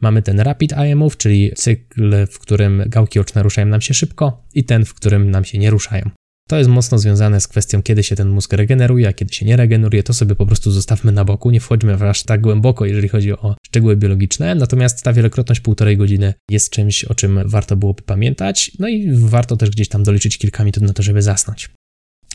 Mamy 0.00 0.22
ten 0.22 0.40
rapid 0.40 0.72
eye 0.72 0.96
move, 0.96 1.16
czyli 1.16 1.52
cykl, 1.56 2.26
w 2.26 2.38
którym 2.38 2.82
gałki 2.86 3.18
oczne 3.18 3.42
ruszają 3.42 3.66
nam 3.66 3.80
się 3.80 3.94
szybko 3.94 4.46
i 4.54 4.64
ten, 4.64 4.84
w 4.84 4.94
którym 4.94 5.30
nam 5.30 5.44
się 5.44 5.58
nie 5.58 5.70
ruszają. 5.70 6.10
To 6.48 6.58
jest 6.58 6.70
mocno 6.70 6.98
związane 6.98 7.40
z 7.40 7.48
kwestią, 7.48 7.82
kiedy 7.82 8.02
się 8.02 8.16
ten 8.16 8.28
mózg 8.28 8.52
regeneruje, 8.52 9.08
a 9.08 9.12
kiedy 9.12 9.34
się 9.34 9.46
nie 9.46 9.56
regeneruje, 9.56 10.02
to 10.02 10.14
sobie 10.14 10.34
po 10.34 10.46
prostu 10.46 10.70
zostawmy 10.70 11.12
na 11.12 11.24
boku, 11.24 11.50
nie 11.50 11.60
wchodźmy 11.60 12.08
aż 12.08 12.22
tak 12.22 12.40
głęboko, 12.40 12.86
jeżeli 12.86 13.08
chodzi 13.08 13.32
o 13.32 13.56
szczegóły 13.66 13.96
biologiczne. 13.96 14.54
Natomiast 14.54 15.02
ta 15.02 15.12
wielokrotność 15.12 15.60
półtorej 15.60 15.96
godziny 15.96 16.34
jest 16.50 16.70
czymś, 16.70 17.04
o 17.04 17.14
czym 17.14 17.40
warto 17.44 17.76
byłoby 17.76 18.02
pamiętać, 18.02 18.72
no 18.78 18.88
i 18.88 19.12
warto 19.12 19.56
też 19.56 19.70
gdzieś 19.70 19.88
tam 19.88 20.02
doliczyć 20.02 20.38
kilka 20.38 20.64
minut 20.64 20.80
na 20.80 20.92
to, 20.92 21.02
żeby 21.02 21.22
zasnąć 21.22 21.70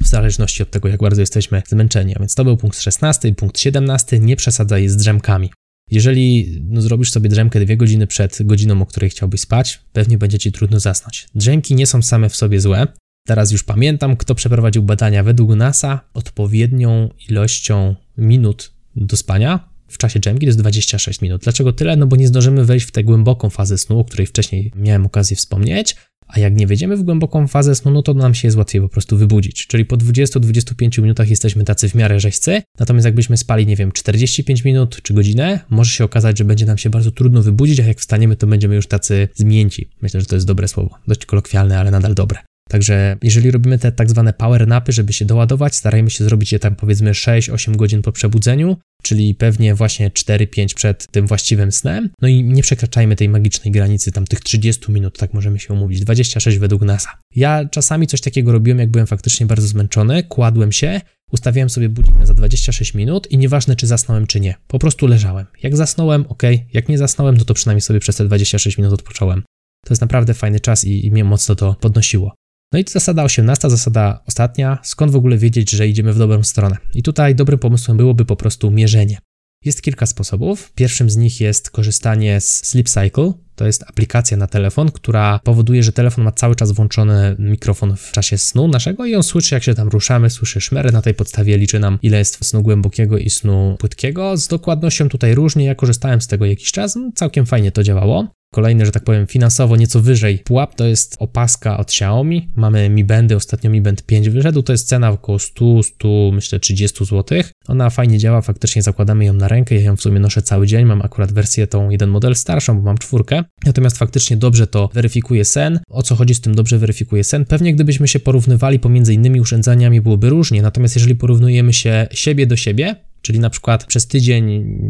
w 0.02 0.08
zależności 0.08 0.64
od 0.64 0.72
tego, 0.72 0.88
jak 0.88 1.00
bardzo 1.00 1.22
jesteśmy 1.22 1.62
zmęczeni. 1.68 2.16
A 2.16 2.20
więc 2.20 2.36
to 2.36 2.44
był 2.44 2.58
punkt 2.58 2.80
16. 2.80 3.36
Punkt 3.36 3.60
17. 3.60 4.20
Nie 4.20 4.36
przesadzaj 4.36 4.90
z 4.90 4.98
drzemkami. 4.98 5.52
Jeżeli 5.92 6.58
no, 6.70 6.82
zrobisz 6.82 7.12
sobie 7.12 7.30
drzemkę 7.30 7.60
dwie 7.60 7.78
godziny 7.78 8.08
przed 8.08 8.44
godziną, 8.44 8.82
o 8.82 8.86
której 8.86 9.10
chciałbyś 9.10 9.42
spać, 9.42 9.82
pewnie 9.94 10.18
będzie 10.18 10.40
ci 10.40 10.52
trudno 10.52 10.80
zasnąć. 10.80 11.28
Drzemki 11.36 11.76
nie 11.76 11.88
są 11.88 12.02
same 12.02 12.30
w 12.30 12.36
sobie 12.36 12.62
złe. 12.62 12.88
Teraz 13.28 13.52
już 13.52 13.64
pamiętam, 13.64 14.18
kto 14.18 14.36
przeprowadził 14.36 14.84
badania 14.84 15.24
według 15.24 15.56
NASA. 15.56 16.02
Odpowiednią 16.14 17.10
ilością 17.30 17.96
minut 18.18 18.72
do 18.96 19.18
spania 19.18 19.70
w 19.88 19.98
czasie 19.98 20.20
drzemki 20.20 20.46
to 20.46 20.50
jest 20.50 20.60
26 20.60 21.22
minut. 21.22 21.42
Dlaczego 21.42 21.74
tyle? 21.74 21.96
No 21.96 22.08
bo 22.08 22.16
nie 22.16 22.28
zdążymy 22.28 22.66
wejść 22.66 22.86
w 22.86 22.92
tę 22.92 23.04
głęboką 23.04 23.50
fazę 23.50 23.78
snu, 23.78 24.00
o 24.00 24.06
której 24.06 24.28
wcześniej 24.28 24.72
miałem 24.76 25.06
okazję 25.06 25.38
wspomnieć, 25.38 25.96
a 26.28 26.40
jak 26.40 26.56
nie 26.56 26.68
wejdziemy 26.68 26.98
w 26.98 27.04
głęboką 27.04 27.48
fazę 27.48 27.76
snu, 27.76 27.92
no 27.92 28.02
to 28.02 28.14
nam 28.14 28.34
się 28.34 28.48
jest 28.48 28.58
łatwiej 28.58 28.82
po 28.82 28.90
prostu 28.90 29.18
wybudzić. 29.18 29.68
Czyli 29.68 29.86
po 29.86 29.98
20-25 29.98 31.02
minutach 31.02 31.30
jesteśmy 31.30 31.64
tacy 31.64 31.90
w 31.90 31.96
miarę 31.96 32.20
rzeźcy, 32.20 32.62
natomiast 32.80 33.06
jakbyśmy 33.06 33.38
spali, 33.38 33.68
nie 33.68 33.76
wiem, 33.76 33.92
45 33.92 34.64
minut 34.64 35.02
czy 35.02 35.14
godzinę, 35.14 35.60
może 35.70 35.92
się 35.92 36.04
okazać, 36.04 36.38
że 36.38 36.46
będzie 36.46 36.66
nam 36.66 36.78
się 36.78 36.90
bardzo 36.90 37.12
trudno 37.12 37.42
wybudzić, 37.42 37.80
a 37.80 37.84
jak 37.84 38.00
wstaniemy, 38.00 38.36
to 38.36 38.48
będziemy 38.48 38.76
już 38.76 38.88
tacy 38.88 39.28
zmięci. 39.36 39.90
Myślę, 40.02 40.20
że 40.20 40.26
to 40.26 40.36
jest 40.36 40.48
dobre 40.48 40.68
słowo. 40.68 40.96
Dość 41.08 41.26
kolokwialne, 41.26 41.80
ale 41.80 41.92
nadal 41.92 42.16
dobre. 42.16 42.40
Także 42.70 43.18
jeżeli 43.22 43.52
robimy 43.52 43.80
te 43.80 43.92
tak 43.92 44.10
zwane 44.10 44.34
power 44.34 44.68
napy, 44.68 44.92
żeby 44.92 45.14
się 45.14 45.26
doładować, 45.26 45.76
starajmy 45.76 46.10
się 46.10 46.24
zrobić 46.24 46.52
je 46.52 46.60
tam 46.60 46.76
powiedzmy 46.76 47.12
6-8 47.12 47.76
godzin 47.76 48.02
po 48.02 48.12
przebudzeniu, 48.12 48.78
czyli 49.06 49.36
pewnie 49.36 49.76
właśnie 49.76 50.10
4-5 50.10 50.74
przed 50.74 51.08
tym 51.08 51.28
właściwym 51.28 51.72
snem. 51.72 52.10
No 52.22 52.28
i 52.28 52.44
nie 52.44 52.64
przekraczajmy 52.64 53.16
tej 53.16 53.30
magicznej 53.30 53.72
granicy, 53.72 54.12
tam 54.12 54.26
tych 54.26 54.40
30 54.40 54.92
minut, 54.92 55.18
tak 55.18 55.34
możemy 55.34 55.60
się 55.60 55.74
umówić, 55.74 56.00
26 56.00 56.58
według 56.58 56.82
NASA. 56.82 57.10
Ja 57.36 57.66
czasami 57.72 58.08
coś 58.08 58.22
takiego 58.22 58.52
robiłem, 58.52 58.80
jak 58.80 58.92
byłem 58.92 59.08
faktycznie 59.08 59.46
bardzo 59.46 59.68
zmęczony, 59.68 60.24
kładłem 60.24 60.72
się, 60.72 61.02
ustawiałem 61.32 61.70
sobie 61.70 61.90
budzik 61.90 62.16
na 62.16 62.26
za 62.26 62.34
26 62.34 62.94
minut 62.94 63.32
i 63.32 63.38
nieważne, 63.38 63.76
czy 63.76 63.88
zasnąłem, 63.88 64.28
czy 64.28 64.40
nie, 64.40 64.56
po 64.68 64.80
prostu 64.80 65.08
leżałem. 65.08 65.46
Jak 65.64 65.76
zasnąłem, 65.76 66.26
ok, 66.30 66.44
jak 66.74 66.90
nie 66.90 66.98
zasnąłem, 66.98 67.38
no 67.38 67.46
to 67.46 67.54
przynajmniej 67.54 67.82
sobie 67.82 68.00
przez 68.00 68.16
te 68.16 68.26
26 68.26 68.78
minut 68.78 68.94
odpocząłem. 68.94 69.44
To 69.86 69.92
jest 69.94 70.02
naprawdę 70.02 70.34
fajny 70.34 70.60
czas 70.60 70.86
i, 70.86 71.06
i 71.06 71.12
mnie 71.12 71.24
mocno 71.24 71.56
to 71.56 71.76
podnosiło. 71.80 72.36
No 72.76 72.80
i 72.80 72.86
zasada 72.88 73.24
18, 73.24 73.70
zasada 73.70 74.24
ostatnia, 74.28 74.78
skąd 74.84 75.12
w 75.12 75.16
ogóle 75.16 75.38
wiedzieć, 75.38 75.72
że 75.72 75.88
idziemy 75.88 76.14
w 76.14 76.18
dobrą 76.18 76.44
stronę. 76.44 76.78
I 76.94 77.04
tutaj 77.04 77.36
dobrym 77.36 77.60
pomysłem 77.60 77.98
byłoby 77.98 78.26
po 78.26 78.36
prostu 78.36 78.72
mierzenie. 78.72 79.18
Jest 79.66 79.82
kilka 79.82 80.06
sposobów. 80.06 80.72
Pierwszym 80.74 81.10
z 81.10 81.18
nich 81.18 81.42
jest 81.42 81.70
korzystanie 81.70 82.42
z 82.42 82.66
Sleep 82.66 82.90
Cycle. 82.90 83.34
To 83.56 83.66
jest 83.66 83.84
aplikacja 83.84 84.38
na 84.38 84.48
telefon, 84.48 84.92
która 84.92 85.40
powoduje, 85.44 85.84
że 85.84 85.92
telefon 85.92 86.24
ma 86.24 86.32
cały 86.32 86.56
czas 86.56 86.72
włączony 86.72 87.36
mikrofon 87.40 87.96
w 87.96 88.12
czasie 88.12 88.38
snu 88.38 88.68
naszego 88.68 89.06
i 89.06 89.16
on 89.16 89.24
słyszy, 89.24 89.56
jak 89.56 89.64
się 89.64 89.74
tam 89.74 89.88
ruszamy, 89.88 90.30
słyszy 90.30 90.62
szmery. 90.62 90.92
Na 90.92 91.02
tej 91.02 91.14
podstawie 91.14 91.58
liczy 91.58 91.80
nam, 91.80 92.00
ile 92.02 92.18
jest 92.18 92.46
snu 92.46 92.62
głębokiego 92.62 93.18
i 93.18 93.30
snu 93.30 93.76
płytkiego. 93.80 94.38
Z 94.38 94.48
dokładnością 94.48 95.10
tutaj 95.10 95.36
różnie. 95.36 95.66
Ja 95.66 95.76
korzystałem 95.76 96.22
z 96.22 96.28
tego 96.28 96.46
jakiś 96.46 96.72
czas, 96.72 96.98
całkiem 97.16 97.46
fajnie 97.46 97.72
to 97.72 97.84
działało. 97.84 98.35
Kolejny, 98.54 98.86
że 98.86 98.92
tak 98.92 99.04
powiem, 99.04 99.28
finansowo 99.28 99.76
nieco 99.76 100.02
wyżej 100.02 100.40
pułap 100.40 100.76
to 100.76 100.86
jest 100.86 101.16
opaska 101.20 101.78
od 101.78 101.88
Xiaomi. 101.88 102.48
Mamy 102.56 102.90
Mi 102.90 103.04
Bandy, 103.04 103.36
ostatnio 103.36 103.70
Mi 103.70 103.82
Band 103.82 104.04
5 104.04 104.30
wyszedł, 104.30 104.64
to 104.64 104.72
jest 104.72 104.88
cena 104.88 105.10
około 105.10 105.40
100, 105.40 105.84
100, 105.84 106.08
myślę 106.34 106.60
30 106.60 107.06
zł. 107.06 107.24
Ona 107.68 107.90
fajnie 107.90 108.18
działa, 108.18 108.42
faktycznie 108.42 108.82
zakładamy 108.82 109.26
ją 109.26 109.34
na 109.34 109.48
rękę, 109.48 109.76
ja 109.76 109.82
ją 109.82 109.96
w 109.96 110.02
sumie 110.02 110.20
noszę 110.20 110.42
cały 110.42 110.68
dzień, 110.68 110.86
mam 110.86 111.02
akurat 111.02 111.32
wersję 111.32 111.68
tą 111.68 111.90
jeden 111.90 112.10
model 112.10 112.36
starszą, 112.36 112.78
bo 112.78 112.82
mam 112.82 112.98
czwórkę. 112.98 113.44
Natomiast 113.66 113.98
faktycznie 113.98 114.38
dobrze 114.38 114.68
to 114.68 114.90
weryfikuje 114.94 115.46
sen. 115.46 115.80
O 115.90 116.04
co 116.04 116.16
chodzi 116.16 116.36
z 116.36 116.42
tym 116.42 116.56
dobrze 116.56 116.78
weryfikuje 116.78 117.24
sen? 117.24 117.46
Pewnie 117.46 117.74
gdybyśmy 117.74 118.08
się 118.08 118.20
porównywali 118.20 118.80
pomiędzy 118.80 119.14
innymi 119.14 119.42
urządzeniami 119.42 120.02
byłoby 120.02 120.30
różnie, 120.30 120.62
natomiast 120.62 120.96
jeżeli 120.96 121.16
porównujemy 121.16 121.74
się 121.74 122.08
siebie 122.12 122.48
do 122.48 122.56
siebie, 122.56 122.96
Czyli 123.26 123.40
na 123.40 123.50
przykład 123.50 123.86
przez 123.86 124.08
tydzień, 124.08 124.46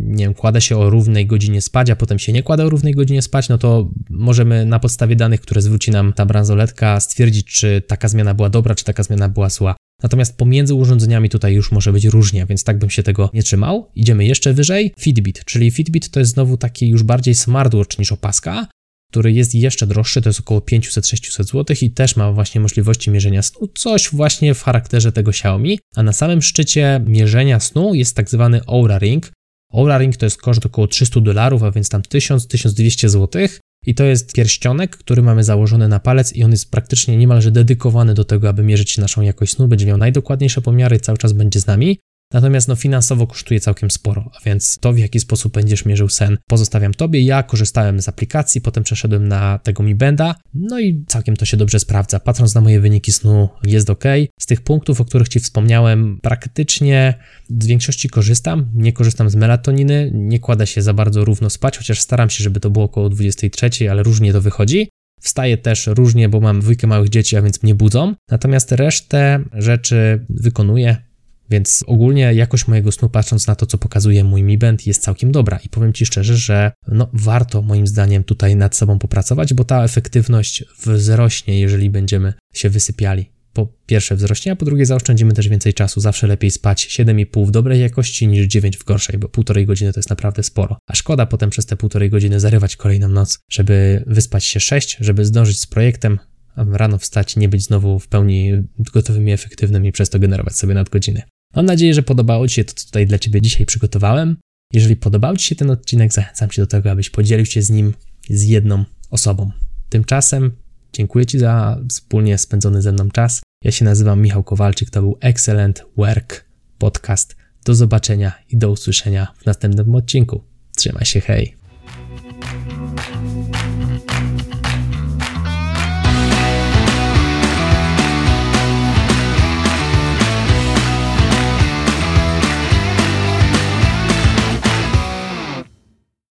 nie 0.08 0.24
wiem, 0.25 0.34
kładę 0.34 0.62
się 0.62 0.77
o 0.77 0.89
równej 0.89 1.25
godzinie 1.25 1.62
spać, 1.62 1.89
a 1.89 1.96
potem 1.96 2.20
się 2.20 2.34
nie 2.34 2.44
kładę 2.44 2.65
o 2.65 2.70
równej 2.70 2.94
godzinie 2.94 3.22
spać, 3.22 3.50
no 3.50 3.58
to 3.58 3.92
możemy 4.10 4.65
na 4.65 4.80
podstawie 4.80 5.15
danych, 5.15 5.42
które 5.42 5.62
zwróci 5.62 5.92
nam 5.92 6.13
ta 6.13 6.25
bransoletka, 6.25 7.00
stwierdzić, 7.00 7.46
czy 7.46 7.82
taka 7.88 8.08
zmiana 8.08 8.34
była 8.34 8.50
dobra, 8.50 8.75
czy 8.75 8.84
taka 8.84 9.04
zmiana 9.04 9.30
była 9.30 9.50
zła. 9.50 9.75
Natomiast 10.04 10.38
pomiędzy 10.38 10.74
urządzeniami 10.74 11.30
tutaj 11.30 11.54
już 11.54 11.72
może 11.72 11.94
być 11.94 12.06
różnie, 12.06 12.46
więc 12.46 12.63
tak 12.63 12.80
bym 12.80 12.89
się 12.89 13.04
tego 13.04 13.30
nie 13.34 13.44
trzymał. 13.44 13.92
Idziemy 13.96 14.25
jeszcze 14.25 14.54
wyżej. 14.54 14.94
Fitbit, 15.00 15.46
czyli 15.46 15.72
Fitbit 15.72 16.10
to 16.10 16.20
jest 16.20 16.32
znowu 16.32 16.58
taki 16.58 16.89
już 16.89 17.04
bardziej 17.04 17.36
smartwatch 17.36 18.00
niż 18.00 18.12
opaska, 18.12 18.68
który 19.15 19.31
jest 19.31 19.55
jeszcze 19.55 19.88
droższy, 19.88 20.22
to 20.22 20.29
jest 20.29 20.39
około 20.39 20.60
500-600 20.60 21.43
zł 21.43 21.75
i 21.81 21.91
też 21.91 22.15
ma 22.15 22.31
właśnie 22.31 22.62
możliwości 22.62 23.12
mierzenia 23.12 23.41
snu, 23.41 23.67
coś 23.75 24.10
właśnie 24.10 24.53
w 24.53 24.63
charakterze 24.63 25.12
tego 25.12 25.31
Xiaomi, 25.31 25.79
a 25.95 26.03
na 26.03 26.13
samym 26.13 26.41
szczycie 26.41 27.01
mierzenia 27.05 27.60
snu 27.60 27.93
jest 27.93 28.15
tak 28.15 28.29
zwany 28.29 28.62
Oura 28.65 28.98
Ring. 28.98 29.31
Oura 29.72 29.98
Ring 29.98 30.17
to 30.17 30.25
jest 30.25 30.41
koszt 30.41 30.65
około 30.65 30.88
300 30.88 31.22
dolarów, 31.22 31.63
a 31.63 31.72
więc 31.72 31.89
tam 31.89 32.01
1000-1200 32.01 33.10
zł 33.10 33.48
i 33.86 33.95
to 33.95 34.03
jest 34.03 34.34
pierścionek, 34.34 34.98
który 34.98 35.22
mamy 35.22 35.43
założony 35.43 35.88
na 35.88 36.00
palec 36.00 36.34
i 36.34 36.43
on 36.43 36.51
jest 36.51 36.72
praktycznie 36.72 37.17
niemalże 37.17 37.51
dedykowany 37.51 38.13
do 38.13 38.25
tego, 38.25 38.50
aby 38.50 38.63
mierzyć 38.63 38.98
naszą 38.98 39.22
jakość 39.22 39.51
snu, 39.51 39.67
będzie 39.67 39.86
miał 39.86 39.98
najdokładniejsze 39.98 40.62
pomiary, 40.62 41.00
cały 41.00 41.17
czas 41.17 41.34
będzie 41.34 41.60
z 41.60 41.67
nami. 41.67 42.00
Natomiast 42.34 42.67
no, 42.67 42.75
finansowo 42.75 43.27
kosztuje 43.27 43.60
całkiem 43.60 43.91
sporo, 43.91 44.32
a 44.36 44.44
więc 44.46 44.77
to, 44.79 44.94
w 44.94 44.98
jaki 44.98 45.20
sposób 45.20 45.53
będziesz 45.53 45.86
mierzył 45.86 46.10
sen, 46.10 46.38
pozostawiam 46.48 46.94
tobie. 46.94 47.22
Ja 47.22 47.44
korzystałem 47.44 48.01
z 48.01 48.10
aplikacji, 48.10 48.62
potem 48.62 48.84
przeszedłem 48.84 49.27
na 49.27 49.60
tego 49.60 49.84
Mi 49.84 49.96
Benda, 49.96 50.36
no 50.53 50.79
i 50.79 51.03
całkiem 51.08 51.36
to 51.36 51.46
się 51.46 51.58
dobrze 51.58 51.79
sprawdza. 51.79 52.20
Patrząc 52.20 52.55
na 52.55 52.62
moje 52.62 52.79
wyniki 52.79 53.12
snu, 53.12 53.50
jest 53.63 53.89
ok. 53.89 54.03
Z 54.39 54.46
tych 54.46 54.62
punktów, 54.62 55.01
o 55.01 55.05
których 55.05 55.29
ci 55.29 55.39
wspomniałem, 55.39 56.20
praktycznie 56.22 57.13
z 57.60 57.65
większości 57.65 58.10
korzystam. 58.10 58.72
Nie 58.74 58.94
korzystam 58.94 59.29
z 59.29 59.36
melatoniny, 59.36 60.12
nie 60.13 60.39
kładę 60.39 60.67
się 60.67 60.82
za 60.82 60.94
bardzo 60.94 61.25
równo 61.25 61.50
spać, 61.50 61.77
chociaż 61.77 62.00
staram 62.00 62.29
się, 62.29 62.44
żeby 62.44 62.60
to 62.60 62.70
było 62.70 62.86
około 62.86 63.10
23, 63.10 63.91
ale 63.91 64.03
różnie 64.03 64.34
to 64.34 64.41
wychodzi. 64.41 64.89
Wstaję 65.22 65.58
też 65.58 65.88
różnie, 65.88 66.29
bo 66.29 66.39
mam 66.39 66.60
dwójkę 66.60 66.88
małych 66.88 67.10
dzieci, 67.10 67.38
a 67.38 67.41
więc 67.41 67.63
mnie 67.63 67.76
budzą. 67.76 68.15
Natomiast 68.32 68.71
resztę 68.71 69.43
rzeczy 69.54 70.26
wykonuję 70.30 71.05
więc 71.49 71.84
ogólnie 71.88 72.34
jakość 72.34 72.67
mojego 72.67 72.91
snu, 72.91 73.10
patrząc 73.10 73.47
na 73.47 73.55
to, 73.55 73.65
co 73.65 73.77
pokazuje 73.77 74.23
mój 74.23 74.43
Mi 74.43 74.58
Band, 74.58 74.88
jest 74.88 75.01
całkiem 75.01 75.31
dobra 75.31 75.60
i 75.65 75.69
powiem 75.69 75.93
Ci 75.93 76.05
szczerze, 76.05 76.38
że 76.38 76.71
no, 76.88 77.10
warto 77.13 77.62
moim 77.62 77.88
zdaniem 77.88 78.23
tutaj 78.23 78.55
nad 78.55 78.75
sobą 78.75 78.99
popracować, 78.99 79.53
bo 79.53 79.63
ta 79.63 79.84
efektywność 79.84 80.63
wzrośnie, 80.86 81.60
jeżeli 81.60 81.89
będziemy 81.89 82.34
się 82.53 82.69
wysypiali. 82.69 83.36
Po 83.53 83.67
pierwsze 83.86 84.15
wzrośnie, 84.15 84.51
a 84.51 84.55
po 84.55 84.65
drugie 84.65 84.86
zaoszczędzimy 84.86 85.34
też 85.34 85.49
więcej 85.49 85.73
czasu. 85.73 86.01
Zawsze 86.01 86.27
lepiej 86.27 86.51
spać 86.51 86.88
7,5 86.88 87.47
w 87.47 87.51
dobrej 87.51 87.81
jakości 87.81 88.27
niż 88.27 88.47
9 88.47 88.77
w 88.77 88.84
gorszej, 88.84 89.17
bo 89.17 89.29
półtorej 89.29 89.65
godziny 89.65 89.93
to 89.93 89.99
jest 89.99 90.10
naprawdę 90.10 90.43
sporo. 90.43 90.77
A 90.88 90.95
szkoda 90.95 91.25
potem 91.25 91.49
przez 91.49 91.65
te 91.65 91.75
półtorej 91.75 92.10
godziny 92.10 92.39
zarywać 92.39 92.75
kolejną 92.75 93.08
noc, 93.08 93.39
żeby 93.49 94.03
wyspać 94.08 94.45
się 94.45 94.60
6, 94.60 94.97
żeby 94.99 95.25
zdążyć 95.25 95.60
z 95.60 95.65
projektem, 95.65 96.19
rano 96.58 96.97
wstać, 96.97 97.36
nie 97.36 97.49
być 97.49 97.63
znowu 97.63 97.99
w 97.99 98.08
pełni 98.08 98.51
gotowym 98.93 99.27
i 99.27 99.31
efektywnym 99.31 99.86
i 99.86 99.91
przez 99.91 100.10
to 100.10 100.19
generować 100.19 100.58
sobie 100.58 100.73
nadgodziny. 100.73 101.21
Mam 101.56 101.65
nadzieję, 101.65 101.94
że 101.94 102.04
podobało 102.04 102.48
Ci 102.48 102.56
się 102.56 102.63
to, 102.63 102.74
co 102.74 102.86
tutaj 102.86 103.08
dla 103.08 103.20
Ciebie 103.20 103.41
dzisiaj 103.41 103.65
przygotowałem. 103.65 104.38
Jeżeli 104.74 104.96
podobał 104.96 105.38
Ci 105.38 105.48
się 105.48 105.56
ten 105.56 105.72
odcinek, 105.72 106.13
zachęcam 106.13 106.50
Cię 106.50 106.62
do 106.62 106.68
tego, 106.68 106.91
abyś 106.91 107.10
podzielił 107.10 107.46
się 107.46 107.62
z 107.62 107.70
nim 107.70 107.94
z 108.30 108.44
jedną 108.44 108.86
osobą. 109.12 109.52
Tymczasem 109.89 110.52
dziękuję 110.94 111.26
Ci 111.26 111.39
za 111.39 111.80
wspólnie 111.89 112.38
spędzony 112.38 112.82
ze 112.82 112.91
mną 112.91 113.12
czas. 113.12 113.41
Ja 113.63 113.72
się 113.72 113.86
nazywam 113.86 114.22
Michał 114.22 114.44
Kowalczyk, 114.44 114.89
to 114.89 115.02
był 115.02 115.18
Excellent 115.22 115.84
Work 115.98 116.46
Podcast. 116.78 117.36
Do 117.65 117.76
zobaczenia 117.76 118.32
i 118.50 118.58
do 118.58 118.72
usłyszenia 118.72 119.28
w 119.38 119.46
następnym 119.46 119.96
odcinku. 119.96 120.44
Trzymaj 120.76 121.06
się, 121.06 121.22
hej! 121.22 121.64